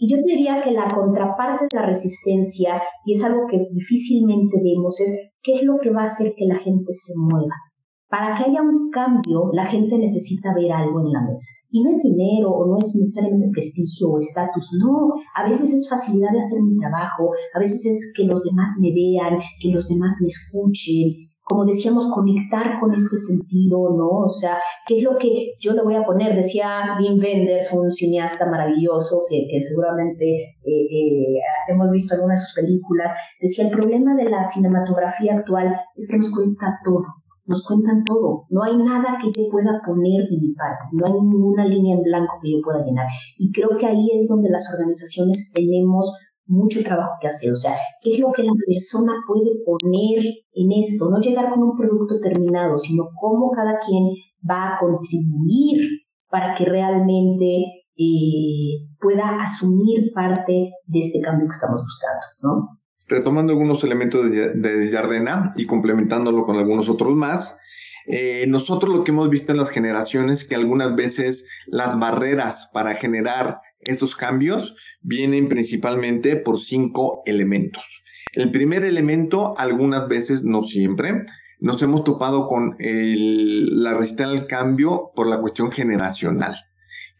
[0.00, 5.32] yo diría que la contraparte de la resistencia, y es algo que difícilmente vemos, es
[5.42, 7.54] qué es lo que va a hacer que la gente se mueva.
[8.08, 11.48] Para que haya un cambio, la gente necesita ver algo en la mesa.
[11.70, 15.14] Y no es dinero o no es necesariamente prestigio o estatus, no.
[15.34, 18.92] A veces es facilidad de hacer mi trabajo, a veces es que los demás me
[18.92, 24.24] vean, que los demás me escuchen, como decíamos, conectar con este sentido, ¿no?
[24.24, 26.34] O sea, ¿qué es lo que yo le voy a poner?
[26.34, 31.38] Decía Wim Wenders, un cineasta maravilloso que, seguramente eh, eh,
[31.68, 36.08] hemos visto en alguna de sus películas, decía, el problema de la cinematografía actual es
[36.08, 37.04] que nos cuesta todo,
[37.44, 41.12] nos cuentan todo, no hay nada que yo pueda poner de mi parte, no hay
[41.12, 43.08] ninguna línea en blanco que yo pueda llenar.
[43.36, 47.52] Y creo que ahí es donde las organizaciones tenemos mucho trabajo que hacer.
[47.52, 50.24] O sea, ¿qué es lo que la persona puede poner
[50.54, 51.10] en esto?
[51.10, 54.10] No llegar con un producto terminado, sino cómo cada quien
[54.48, 57.64] va a contribuir para que realmente
[57.96, 62.78] eh, pueda asumir parte de este cambio que estamos buscando, ¿no?
[63.06, 67.58] Retomando algunos elementos de, de Yardena y complementándolo con algunos otros más,
[68.06, 72.94] eh, nosotros lo que hemos visto en las generaciones que algunas veces las barreras para
[72.94, 78.04] generar esos cambios vienen principalmente por cinco elementos.
[78.32, 81.24] El primer elemento, algunas veces, no siempre,
[81.60, 86.56] nos hemos topado con la resistencia al cambio por la cuestión generacional,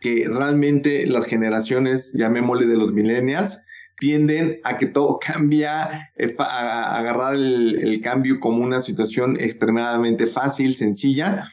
[0.00, 3.60] que realmente las generaciones, llamémosle de los millennials,
[3.98, 10.74] tienden a que todo cambia, eh, a agarrar el, cambio como una situación extremadamente fácil,
[10.74, 11.48] sencilla,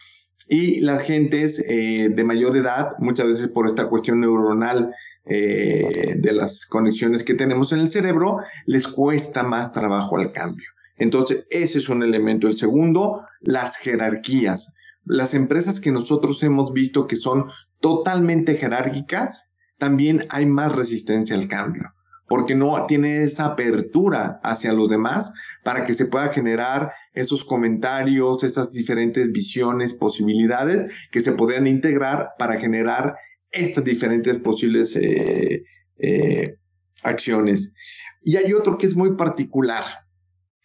[0.50, 4.94] y las gentes eh, de mayor edad, muchas veces por esta cuestión neuronal
[5.26, 10.68] eh, de las conexiones que tenemos en el cerebro, les cuesta más trabajo al cambio.
[10.98, 12.48] Entonces, ese es un elemento.
[12.48, 14.74] El segundo, las jerarquías.
[15.06, 17.46] Las empresas que nosotros hemos visto que son
[17.80, 21.94] totalmente jerárquicas, también hay más resistencia al cambio
[22.30, 28.44] porque no tiene esa apertura hacia los demás para que se pueda generar esos comentarios,
[28.44, 33.16] esas diferentes visiones, posibilidades que se podrían integrar para generar
[33.52, 35.64] estas diferentes posibles eh,
[35.98, 36.56] eh,
[37.04, 37.74] acciones.
[38.22, 39.84] Y hay otro que es muy particular,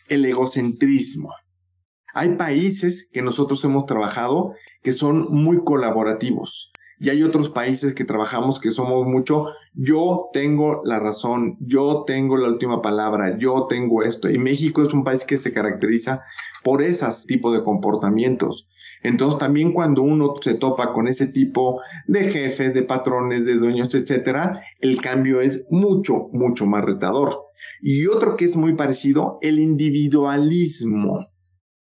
[0.09, 1.33] el egocentrismo.
[2.13, 8.05] Hay países que nosotros hemos trabajado que son muy colaborativos y hay otros países que
[8.05, 14.03] trabajamos que somos mucho, yo tengo la razón, yo tengo la última palabra, yo tengo
[14.03, 14.31] esto.
[14.31, 16.23] Y México es un país que se caracteriza
[16.63, 18.69] por esos tipos de comportamientos.
[19.03, 23.95] Entonces también cuando uno se topa con ese tipo de jefes, de patrones, de dueños,
[23.95, 27.45] etcétera, el cambio es mucho, mucho más retador.
[27.83, 31.27] Y otro que es muy parecido, el individualismo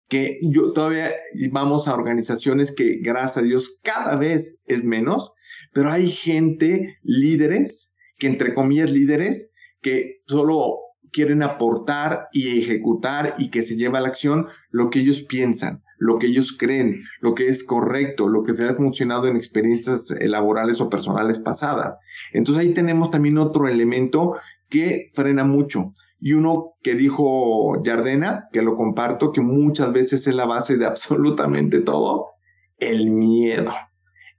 [0.10, 1.14] que yo todavía
[1.52, 5.32] vamos a organizaciones que, gracias a Dios, cada vez es menos,
[5.72, 9.50] pero hay gente, líderes, que entre comillas líderes,
[9.82, 10.80] que solo
[11.12, 15.84] quieren aportar y ejecutar y que se lleva a la acción lo que ellos piensan,
[15.98, 20.12] lo que ellos creen, lo que es correcto, lo que se ha funcionado en experiencias
[20.12, 21.98] eh, laborales o personales pasadas.
[22.34, 24.36] Entonces ahí tenemos también otro elemento
[24.70, 25.94] que frena mucho.
[26.20, 30.86] Y uno que dijo Yardena, que lo comparto, que muchas veces es la base de
[30.86, 32.28] absolutamente todo,
[32.78, 33.72] el miedo.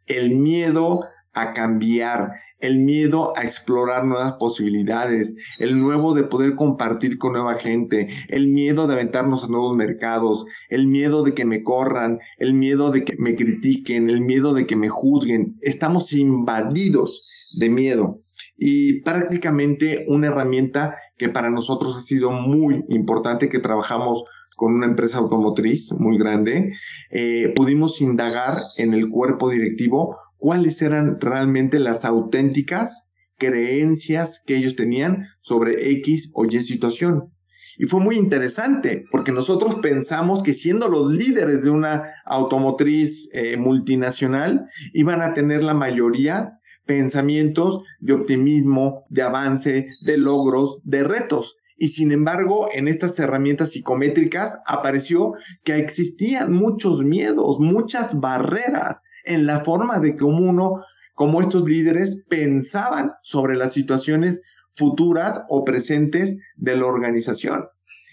[0.06, 1.00] El miedo
[1.32, 7.54] a cambiar, el miedo a explorar nuevas posibilidades, el nuevo de poder compartir con nueva
[7.54, 12.54] gente, el miedo de aventarnos a nuevos mercados, el miedo de que me corran, el
[12.54, 15.56] miedo de que me critiquen, el miedo de que me juzguen.
[15.60, 17.26] Estamos invadidos
[17.58, 18.20] de miedo
[18.62, 24.84] y prácticamente una herramienta que para nosotros ha sido muy importante, que trabajamos con una
[24.84, 26.74] empresa automotriz muy grande,
[27.10, 33.08] eh, pudimos indagar en el cuerpo directivo cuáles eran realmente las auténticas
[33.38, 37.32] creencias que ellos tenían sobre X o Y situación.
[37.78, 43.56] Y fue muy interesante porque nosotros pensamos que siendo los líderes de una automotriz eh,
[43.56, 46.59] multinacional, iban a tener la mayoría
[46.90, 51.56] pensamientos de optimismo, de avance, de logros, de retos.
[51.76, 59.46] Y sin embargo, en estas herramientas psicométricas apareció que existían muchos miedos, muchas barreras en
[59.46, 60.82] la forma de que uno,
[61.14, 64.40] como estos líderes, pensaban sobre las situaciones
[64.72, 67.66] futuras o presentes de la organización.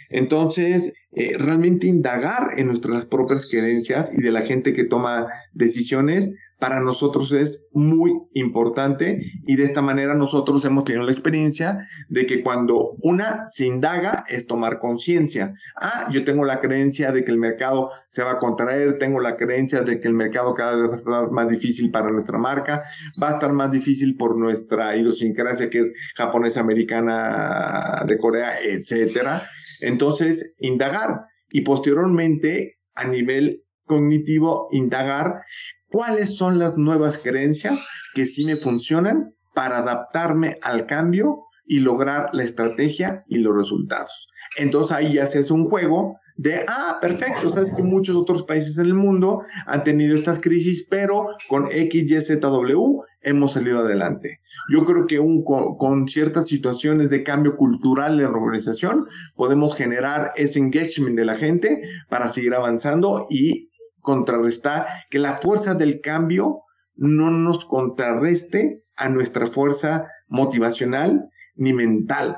[0.10, 6.30] Entonces, eh, realmente indagar en nuestras propias creencias y de la gente que toma decisiones
[6.60, 12.26] para nosotros es muy importante y de esta manera nosotros hemos tenido la experiencia de
[12.26, 15.53] que cuando una se indaga es tomar conciencia.
[15.76, 19.34] Ah, yo tengo la creencia de que el mercado se va a contraer, tengo la
[19.34, 22.80] creencia de que el mercado cada vez va a estar más difícil para nuestra marca,
[23.22, 29.41] va a estar más difícil por nuestra idiosincrasia que es japonesa, americana, de Corea, etcétera.
[29.82, 35.41] Entonces, indagar y posteriormente a nivel cognitivo, indagar
[35.89, 37.80] cuáles son las nuevas creencias
[38.13, 44.28] que sí me funcionan para adaptarme al cambio y lograr la estrategia y los resultados.
[44.57, 48.78] Entonces ahí ya se hace un juego de, ah, perfecto, sabes que muchos otros países
[48.78, 54.39] en el mundo han tenido estas crisis, pero con XYZW hemos salido adelante.
[54.71, 59.05] Yo creo que un, con, ciertas situaciones de cambio cultural en la organización
[59.36, 63.69] podemos generar ese engagement de la gente para seguir avanzando y
[64.01, 66.61] contrarrestar, que la fuerza del cambio
[66.95, 72.38] no nos contrarreste a nuestra fuerza motivacional ni mental,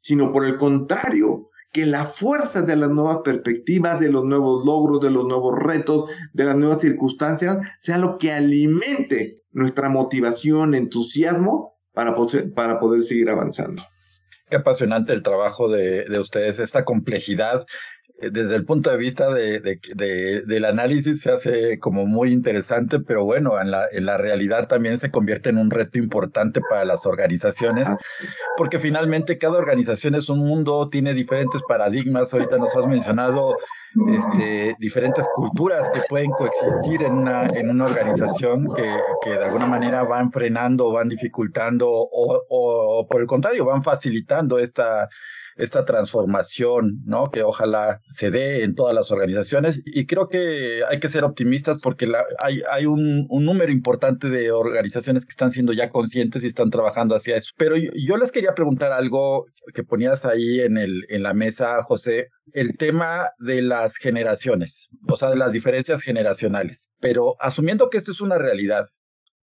[0.00, 5.00] sino por el contrario, que la fuerza de las nuevas perspectivas, de los nuevos logros,
[5.00, 11.78] de los nuevos retos, de las nuevas circunstancias, sea lo que alimente nuestra motivación, entusiasmo
[11.92, 13.82] para poder, para poder seguir avanzando.
[14.50, 17.66] Qué apasionante el trabajo de, de ustedes, esta complejidad
[18.20, 22.98] eh, desde el punto de vista de, de, del análisis se hace como muy interesante,
[22.98, 26.84] pero bueno, en la, en la realidad también se convierte en un reto importante para
[26.84, 27.86] las organizaciones,
[28.56, 33.56] porque finalmente cada organización es un mundo, tiene diferentes paradigmas, ahorita nos has mencionado
[34.08, 39.66] este, diferentes culturas que pueden coexistir en una, en una organización que, que de alguna
[39.66, 45.08] manera van frenando, van dificultando o, o por el contrario, van facilitando esta
[45.58, 47.30] esta transformación, ¿no?
[47.30, 49.82] Que ojalá se dé en todas las organizaciones.
[49.84, 54.50] Y creo que hay que ser optimistas porque la, hay, hay un, número importante de
[54.50, 57.52] organizaciones que están siendo ya conscientes y están trabajando hacia eso.
[57.56, 61.82] Pero yo, yo les quería preguntar algo que ponías ahí en, el, en la mesa,
[61.82, 66.88] José, el tema de las generaciones, o sea, de las diferencias generacionales.
[67.00, 68.88] Pero asumiendo que esto es una realidad,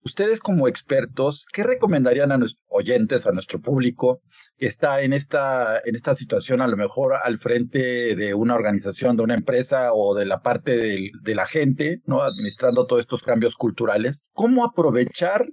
[0.06, 4.22] Ustedes como expertos, ¿qué recomendarían a nuestros oyentes, a nuestro público
[4.56, 9.18] que está en esta, en esta situación, a lo mejor al frente de una organización,
[9.18, 12.22] de una empresa o de la parte de, la gente, ¿no?
[12.22, 14.26] Administrando todos estos cambios culturales.
[14.34, 15.48] ¿Cómo aprovechar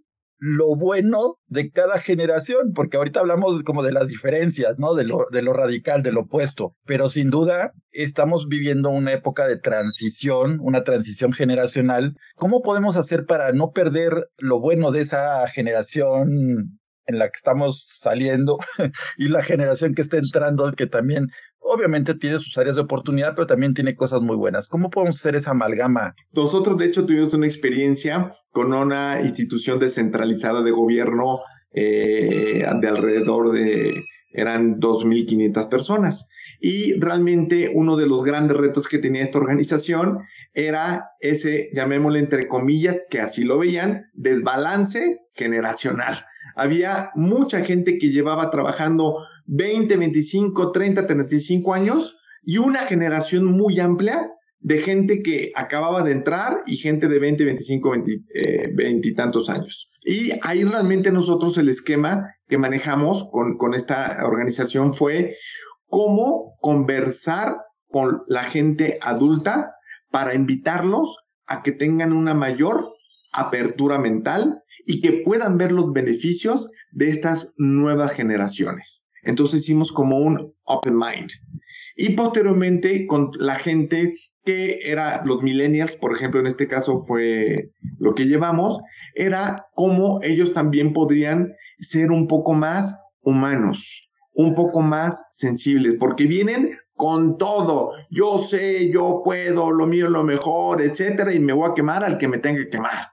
[0.45, 4.95] lo bueno de cada generación, porque ahorita hablamos como de las diferencias, ¿no?
[4.95, 9.47] De lo, de lo radical, de lo opuesto, pero sin duda estamos viviendo una época
[9.47, 12.17] de transición, una transición generacional.
[12.35, 17.87] ¿Cómo podemos hacer para no perder lo bueno de esa generación en la que estamos
[18.01, 18.59] saliendo
[19.17, 21.29] y la generación que está entrando, que también
[21.63, 24.69] obviamente tiene sus áreas de oportunidad, pero también tiene cosas muy buenas.
[24.69, 26.15] ¿Cómo podemos hacer esa amalgama?
[26.35, 31.41] Nosotros, de hecho, tuvimos una experiencia con una institución descentralizada de gobierno
[31.73, 36.29] eh, de alrededor de, eran 2.500 personas.
[36.61, 40.21] Y realmente uno de los grandes retos que tenía esta organización
[40.55, 46.25] era ese, llamémosle entre comillas, que así lo veían, desbalance generacional.
[46.55, 53.81] Había mucha gente que llevaba trabajando 20, 25, 30, 35 años y una generación muy
[53.81, 54.31] amplia
[54.61, 59.91] de gente que acababa de entrar y gente de 20, 25, 20, y tantos años.
[60.05, 65.37] Y ahí realmente nosotros el esquema que manejamos con, con esta organización fue
[65.87, 67.57] cómo conversar
[67.89, 69.75] con la gente adulta
[70.11, 71.17] para invitarlos
[71.47, 72.93] a que tengan una mayor
[73.33, 79.02] apertura mental y que puedan ver los beneficios de estas nuevas generaciones.
[79.23, 81.31] Entonces hicimos como un open mind.
[81.97, 84.15] Y posteriormente con la gente
[84.45, 88.81] que era los millennials, por ejemplo, en este caso fue lo que llevamos,
[89.15, 96.25] era cómo ellos también podrían ser un poco más humanos, un poco más sensibles, porque
[96.25, 97.93] vienen con todo.
[98.11, 102.03] Yo sé, yo puedo, lo mío es lo mejor, etcétera, y me voy a quemar
[102.03, 103.13] al que me tenga que quemar.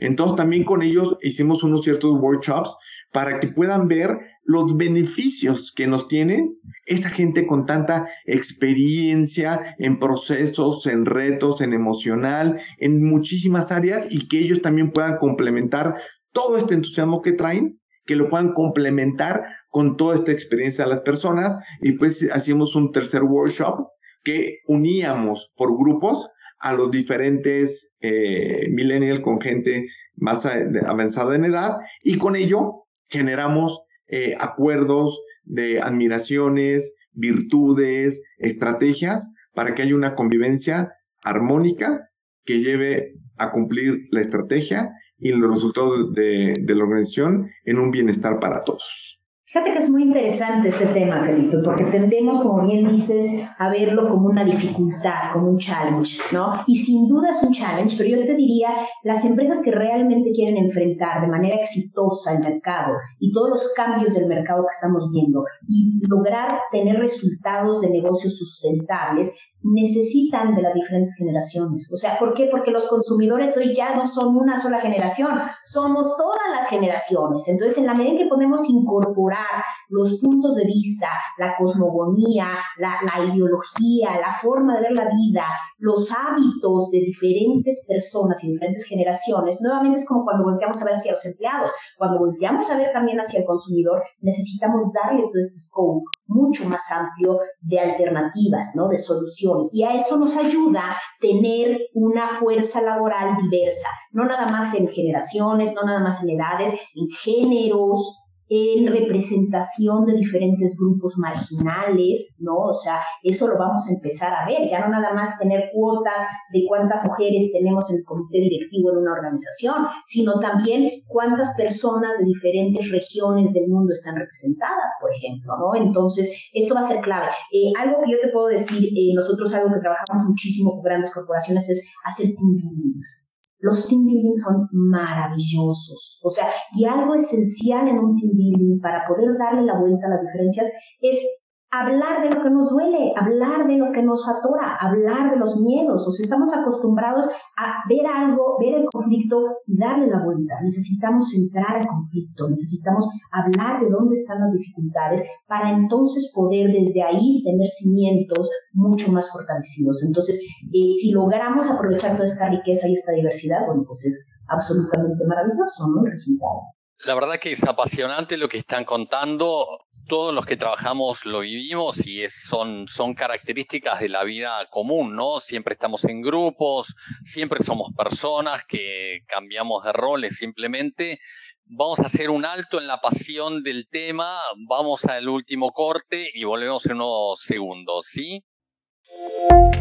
[0.00, 2.76] Entonces también con ellos hicimos unos ciertos workshops
[3.12, 4.18] para que puedan ver
[4.48, 6.50] los beneficios que nos tiene
[6.86, 14.26] esa gente con tanta experiencia en procesos, en retos, en emocional, en muchísimas áreas y
[14.26, 15.96] que ellos también puedan complementar
[16.32, 21.02] todo este entusiasmo que traen, que lo puedan complementar con toda esta experiencia de las
[21.02, 21.54] personas.
[21.82, 23.86] Y pues hacíamos un tercer workshop
[24.24, 26.26] que uníamos por grupos
[26.58, 29.84] a los diferentes eh, millennials con gente
[30.16, 39.74] más avanzada en edad y con ello generamos eh, acuerdos de admiraciones, virtudes, estrategias para
[39.74, 40.92] que haya una convivencia
[41.22, 42.08] armónica
[42.44, 48.38] que lleve a cumplir la estrategia y los resultados de la organización en un bienestar
[48.38, 49.17] para todos.
[49.50, 54.06] Fíjate que es muy interesante este tema, Felipe, porque tendemos, como bien dices, a verlo
[54.06, 56.64] como una dificultad, como un challenge, ¿no?
[56.66, 58.68] Y sin duda es un challenge, pero yo te diría,
[59.04, 64.12] las empresas que realmente quieren enfrentar de manera exitosa el mercado y todos los cambios
[64.12, 70.74] del mercado que estamos viendo y lograr tener resultados de negocios sustentables, necesitan de las
[70.74, 71.90] diferentes generaciones.
[71.92, 72.48] O sea, ¿por qué?
[72.50, 75.30] Porque los consumidores hoy ya no son una sola generación,
[75.64, 77.48] somos todas las generaciones.
[77.48, 82.46] Entonces, en la medida en que podemos incorporar los puntos de vista, la cosmogonía,
[82.78, 85.44] la, ideología, la forma de ver la vida,
[85.78, 90.94] los hábitos de diferentes personas y diferentes generaciones, nuevamente es como cuando volteamos a ver
[90.94, 95.58] hacia los empleados, cuando volteamos a ver también hacia el consumidor, necesitamos darle todo este
[95.58, 98.88] scope mucho más amplio de alternativas, ¿no?
[98.88, 99.70] De soluciones.
[99.72, 105.74] Y a eso nos ayuda tener una fuerza laboral diversa, no nada más en generaciones,
[105.74, 112.56] no nada más en edades, en géneros, en representación de diferentes grupos marginales, ¿no?
[112.56, 116.26] O sea, eso lo vamos a empezar a ver, ya no nada más tener cuotas
[116.52, 122.18] de cuántas mujeres tenemos en el comité directivo en una organización, sino también cuántas personas
[122.18, 125.74] de diferentes regiones del mundo están representadas, por ejemplo, ¿no?
[125.74, 127.28] Entonces, esto va a ser clave.
[127.52, 131.12] Eh, algo que yo te puedo decir, eh, nosotros algo que trabajamos muchísimo con grandes
[131.12, 133.27] corporaciones es hacer team buildings.
[133.60, 136.20] Los team building son maravillosos.
[136.22, 140.10] O sea, y algo esencial en un team building para poder darle la vuelta a
[140.10, 141.37] las diferencias es
[141.70, 145.60] hablar de lo que nos duele, hablar de lo que nos atora, hablar de los
[145.60, 146.06] miedos.
[146.06, 150.54] O sea, estamos acostumbrados a ver algo, ver el conflicto y darle la vuelta.
[150.62, 157.02] Necesitamos entrar al conflicto, necesitamos hablar de dónde están las dificultades para entonces poder desde
[157.02, 160.02] ahí tener cimientos mucho más fortalecidos.
[160.02, 160.40] Entonces,
[160.72, 165.88] eh, si logramos aprovechar toda esta riqueza y esta diversidad, bueno, pues es absolutamente maravilloso,
[165.88, 166.04] ¿no?
[166.04, 166.60] El resultado.
[167.06, 172.04] La verdad que es apasionante lo que están contando todos los que trabajamos lo vivimos
[172.06, 175.38] y son, son características de la vida común, ¿no?
[175.38, 181.20] Siempre estamos en grupos, siempre somos personas que cambiamos de roles simplemente.
[181.66, 186.44] Vamos a hacer un alto en la pasión del tema, vamos al último corte y
[186.44, 188.42] volvemos en unos segundos, ¿sí?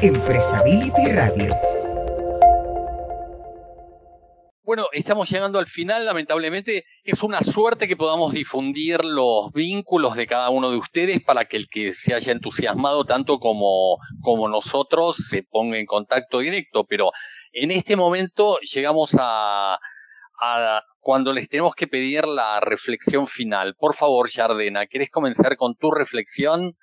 [0.02, 1.87] Empresability Radio
[4.68, 6.84] bueno, estamos llegando al final, lamentablemente.
[7.06, 11.56] Es una suerte que podamos difundir los vínculos de cada uno de ustedes para que
[11.56, 16.84] el que se haya entusiasmado tanto como, como nosotros se ponga en contacto directo.
[16.84, 17.12] Pero
[17.54, 19.80] en este momento llegamos a,
[20.42, 23.74] a cuando les tenemos que pedir la reflexión final.
[23.76, 26.76] Por favor, Jardena, ¿quieres comenzar con tu reflexión?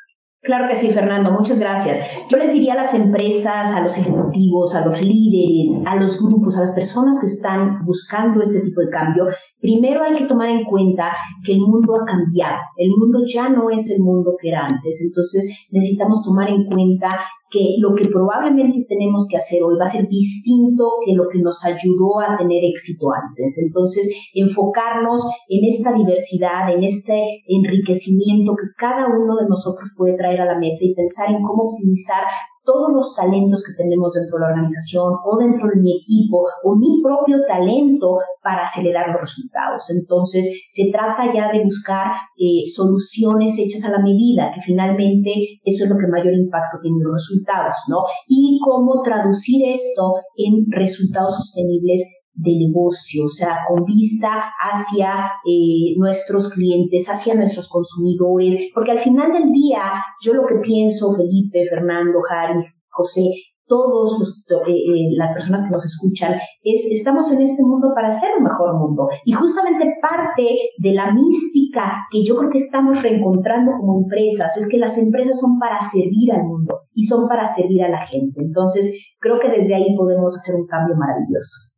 [0.45, 1.99] Claro que sí, Fernando, muchas gracias.
[2.28, 6.59] Yo les diría a las empresas, a los ejecutivos, a los líderes, a los grupos,
[6.59, 9.28] a las personas que están buscando este tipo de cambio,
[9.65, 11.11] primero hay que tomar en cuenta
[11.43, 12.61] que el mundo ha cambiado.
[12.77, 15.01] El mundo ya no es el mundo que era antes.
[15.01, 17.09] Entonces necesitamos tomar en cuenta
[17.51, 21.39] que lo que probablemente tenemos que hacer hoy va a ser distinto que lo que
[21.39, 23.57] nos ayudó a tener éxito antes.
[23.57, 27.15] Entonces, enfocarnos en esta diversidad, en este
[27.47, 31.71] enriquecimiento que cada uno de nosotros puede traer a la mesa y pensar en cómo
[31.71, 32.25] optimizar
[32.65, 36.77] todos los talentos que tenemos dentro de la organización o dentro de mi equipo o
[36.77, 39.91] mi propio talento para acelerar los resultados.
[39.91, 45.85] Entonces, se trata ya de buscar eh, soluciones hechas a la medida, que finalmente eso
[45.85, 48.05] es lo que mayor impacto tiene en los resultados, ¿no?
[48.29, 55.95] Y cómo traducir esto en resultados sostenibles de negocio, o sea, con vista hacia eh,
[55.97, 59.80] nuestros clientes, hacia nuestros consumidores, porque al final del día,
[60.22, 63.30] yo lo que pienso, Felipe, Fernando, Jari, José,
[63.66, 68.30] todos eh, eh, las personas que nos escuchan, es estamos en este mundo para hacer
[68.37, 69.09] un mejor mundo.
[69.24, 70.47] Y justamente parte
[70.78, 75.39] de la mística que yo creo que estamos reencontrando como empresas es que las empresas
[75.41, 78.43] son para servir al mundo y son para servir a la gente.
[78.43, 81.74] Entonces, creo que desde ahí podemos hacer un cambio maravilloso.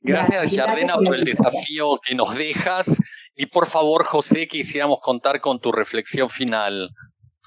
[0.00, 3.00] Gracias, Yardena, por el desafío que nos dejas.
[3.34, 6.90] Y por favor, José, quisiéramos contar con tu reflexión final.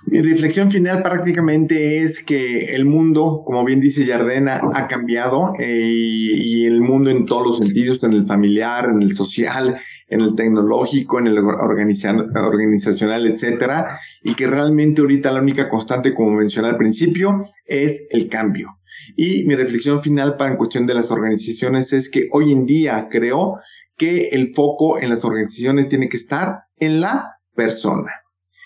[0.08, 5.92] Mi reflexión final prácticamente es que el mundo, como bien dice Yardena, ha cambiado eh,
[5.92, 9.78] y, el mundo en todos los sentidos, en el familiar, en el social,
[10.08, 16.32] en el tecnológico, en el organizacional, etcétera, y que realmente ahorita la única constante, como
[16.32, 18.79] mencioné al principio, es el cambio.
[19.16, 23.08] Y mi reflexión final para en cuestión de las organizaciones es que hoy en día
[23.10, 23.60] creo
[23.97, 28.12] que el foco en las organizaciones tiene que estar en la persona.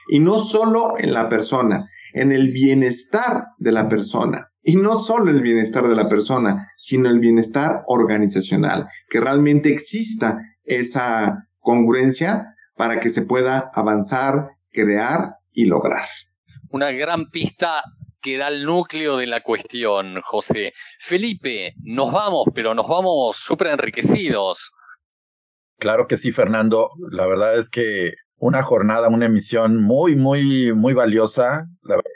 [0.08, 4.50] Y no solo en la persona, en el bienestar de la persona.
[4.62, 8.88] Y no solo el bienestar de la persona, sino el bienestar organizacional.
[9.10, 16.06] Que realmente exista esa congruencia para que se pueda avanzar, crear y lograr.
[16.70, 17.82] Una gran pista
[18.24, 20.74] que da el núcleo de la cuestión, José.
[21.00, 24.72] Felipe, nos vamos, pero nos vamos súper enriquecidos.
[25.78, 26.90] Claro que sí, Fernando.
[27.12, 31.68] La verdad es que una jornada, una emisión muy, muy, muy valiosa.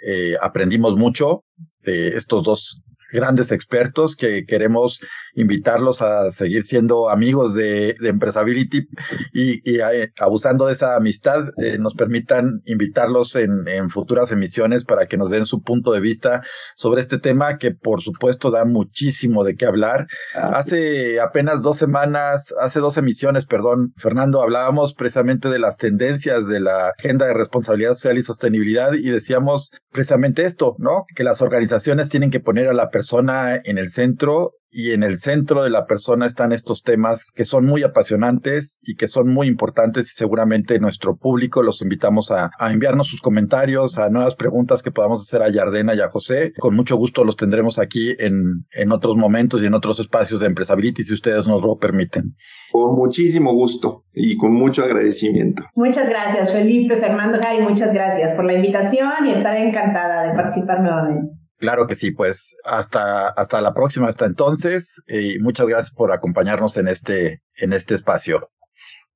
[0.06, 1.44] Eh, aprendimos mucho
[1.82, 2.82] de estos dos
[3.12, 5.00] grandes expertos que queremos
[5.38, 8.88] invitarlos a seguir siendo amigos de, de Empresability
[9.32, 15.06] y, eh, abusando de esa amistad eh, nos permitan invitarlos en, en, futuras emisiones para
[15.06, 16.42] que nos den su punto de vista
[16.76, 20.08] sobre este tema que por supuesto da muchísimo de qué hablar.
[20.34, 26.60] Hace apenas dos semanas, hace dos emisiones, perdón, Fernando, hablábamos precisamente de las tendencias de
[26.60, 31.06] la agenda de responsabilidad social y sostenibilidad y decíamos precisamente esto, ¿no?
[31.16, 35.18] Que las organizaciones tienen que poner a la persona en el centro y en el
[35.18, 39.48] centro de la persona están estos temas que son muy apasionantes y que son muy
[39.48, 44.92] importantes y seguramente nuestro público los invitamos a, enviarnos sus comentarios, a nuevas preguntas que
[44.92, 46.54] podamos hacer a Yardena y a José.
[46.60, 50.46] Con mucho gusto los tendremos aquí en, en otros momentos y en otros espacios de
[50.46, 52.36] Empresability si ustedes nos lo permiten.
[52.72, 55.64] Con muchísimo gusto y con mucho agradecimiento.
[55.74, 60.82] Muchas gracias, Felipe, Fernando, Jari, muchas gracias por la invitación y estaré encantada de participar
[60.82, 61.37] nuevamente.
[61.58, 66.78] Claro que sí, pues hasta, hasta la próxima, hasta entonces, y muchas gracias por acompañarnos
[66.78, 68.52] en este, en este espacio.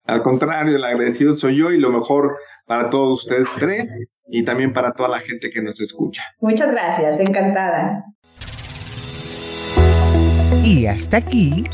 [0.06, 4.74] Al contrario, el agradecido soy yo y lo mejor para todos ustedes tres y también
[4.74, 6.24] para toda la gente que nos escucha.
[6.40, 8.06] Muchas gracias, encantada.
[10.64, 11.66] Y hasta aquí,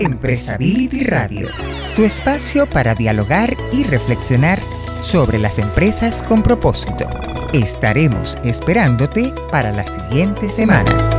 [0.00, 1.48] Empresability Radio,
[1.94, 4.58] tu espacio para dialogar y reflexionar
[5.00, 7.08] sobre las empresas con propósito.
[7.52, 11.15] Estaremos esperándote para la siguiente semana.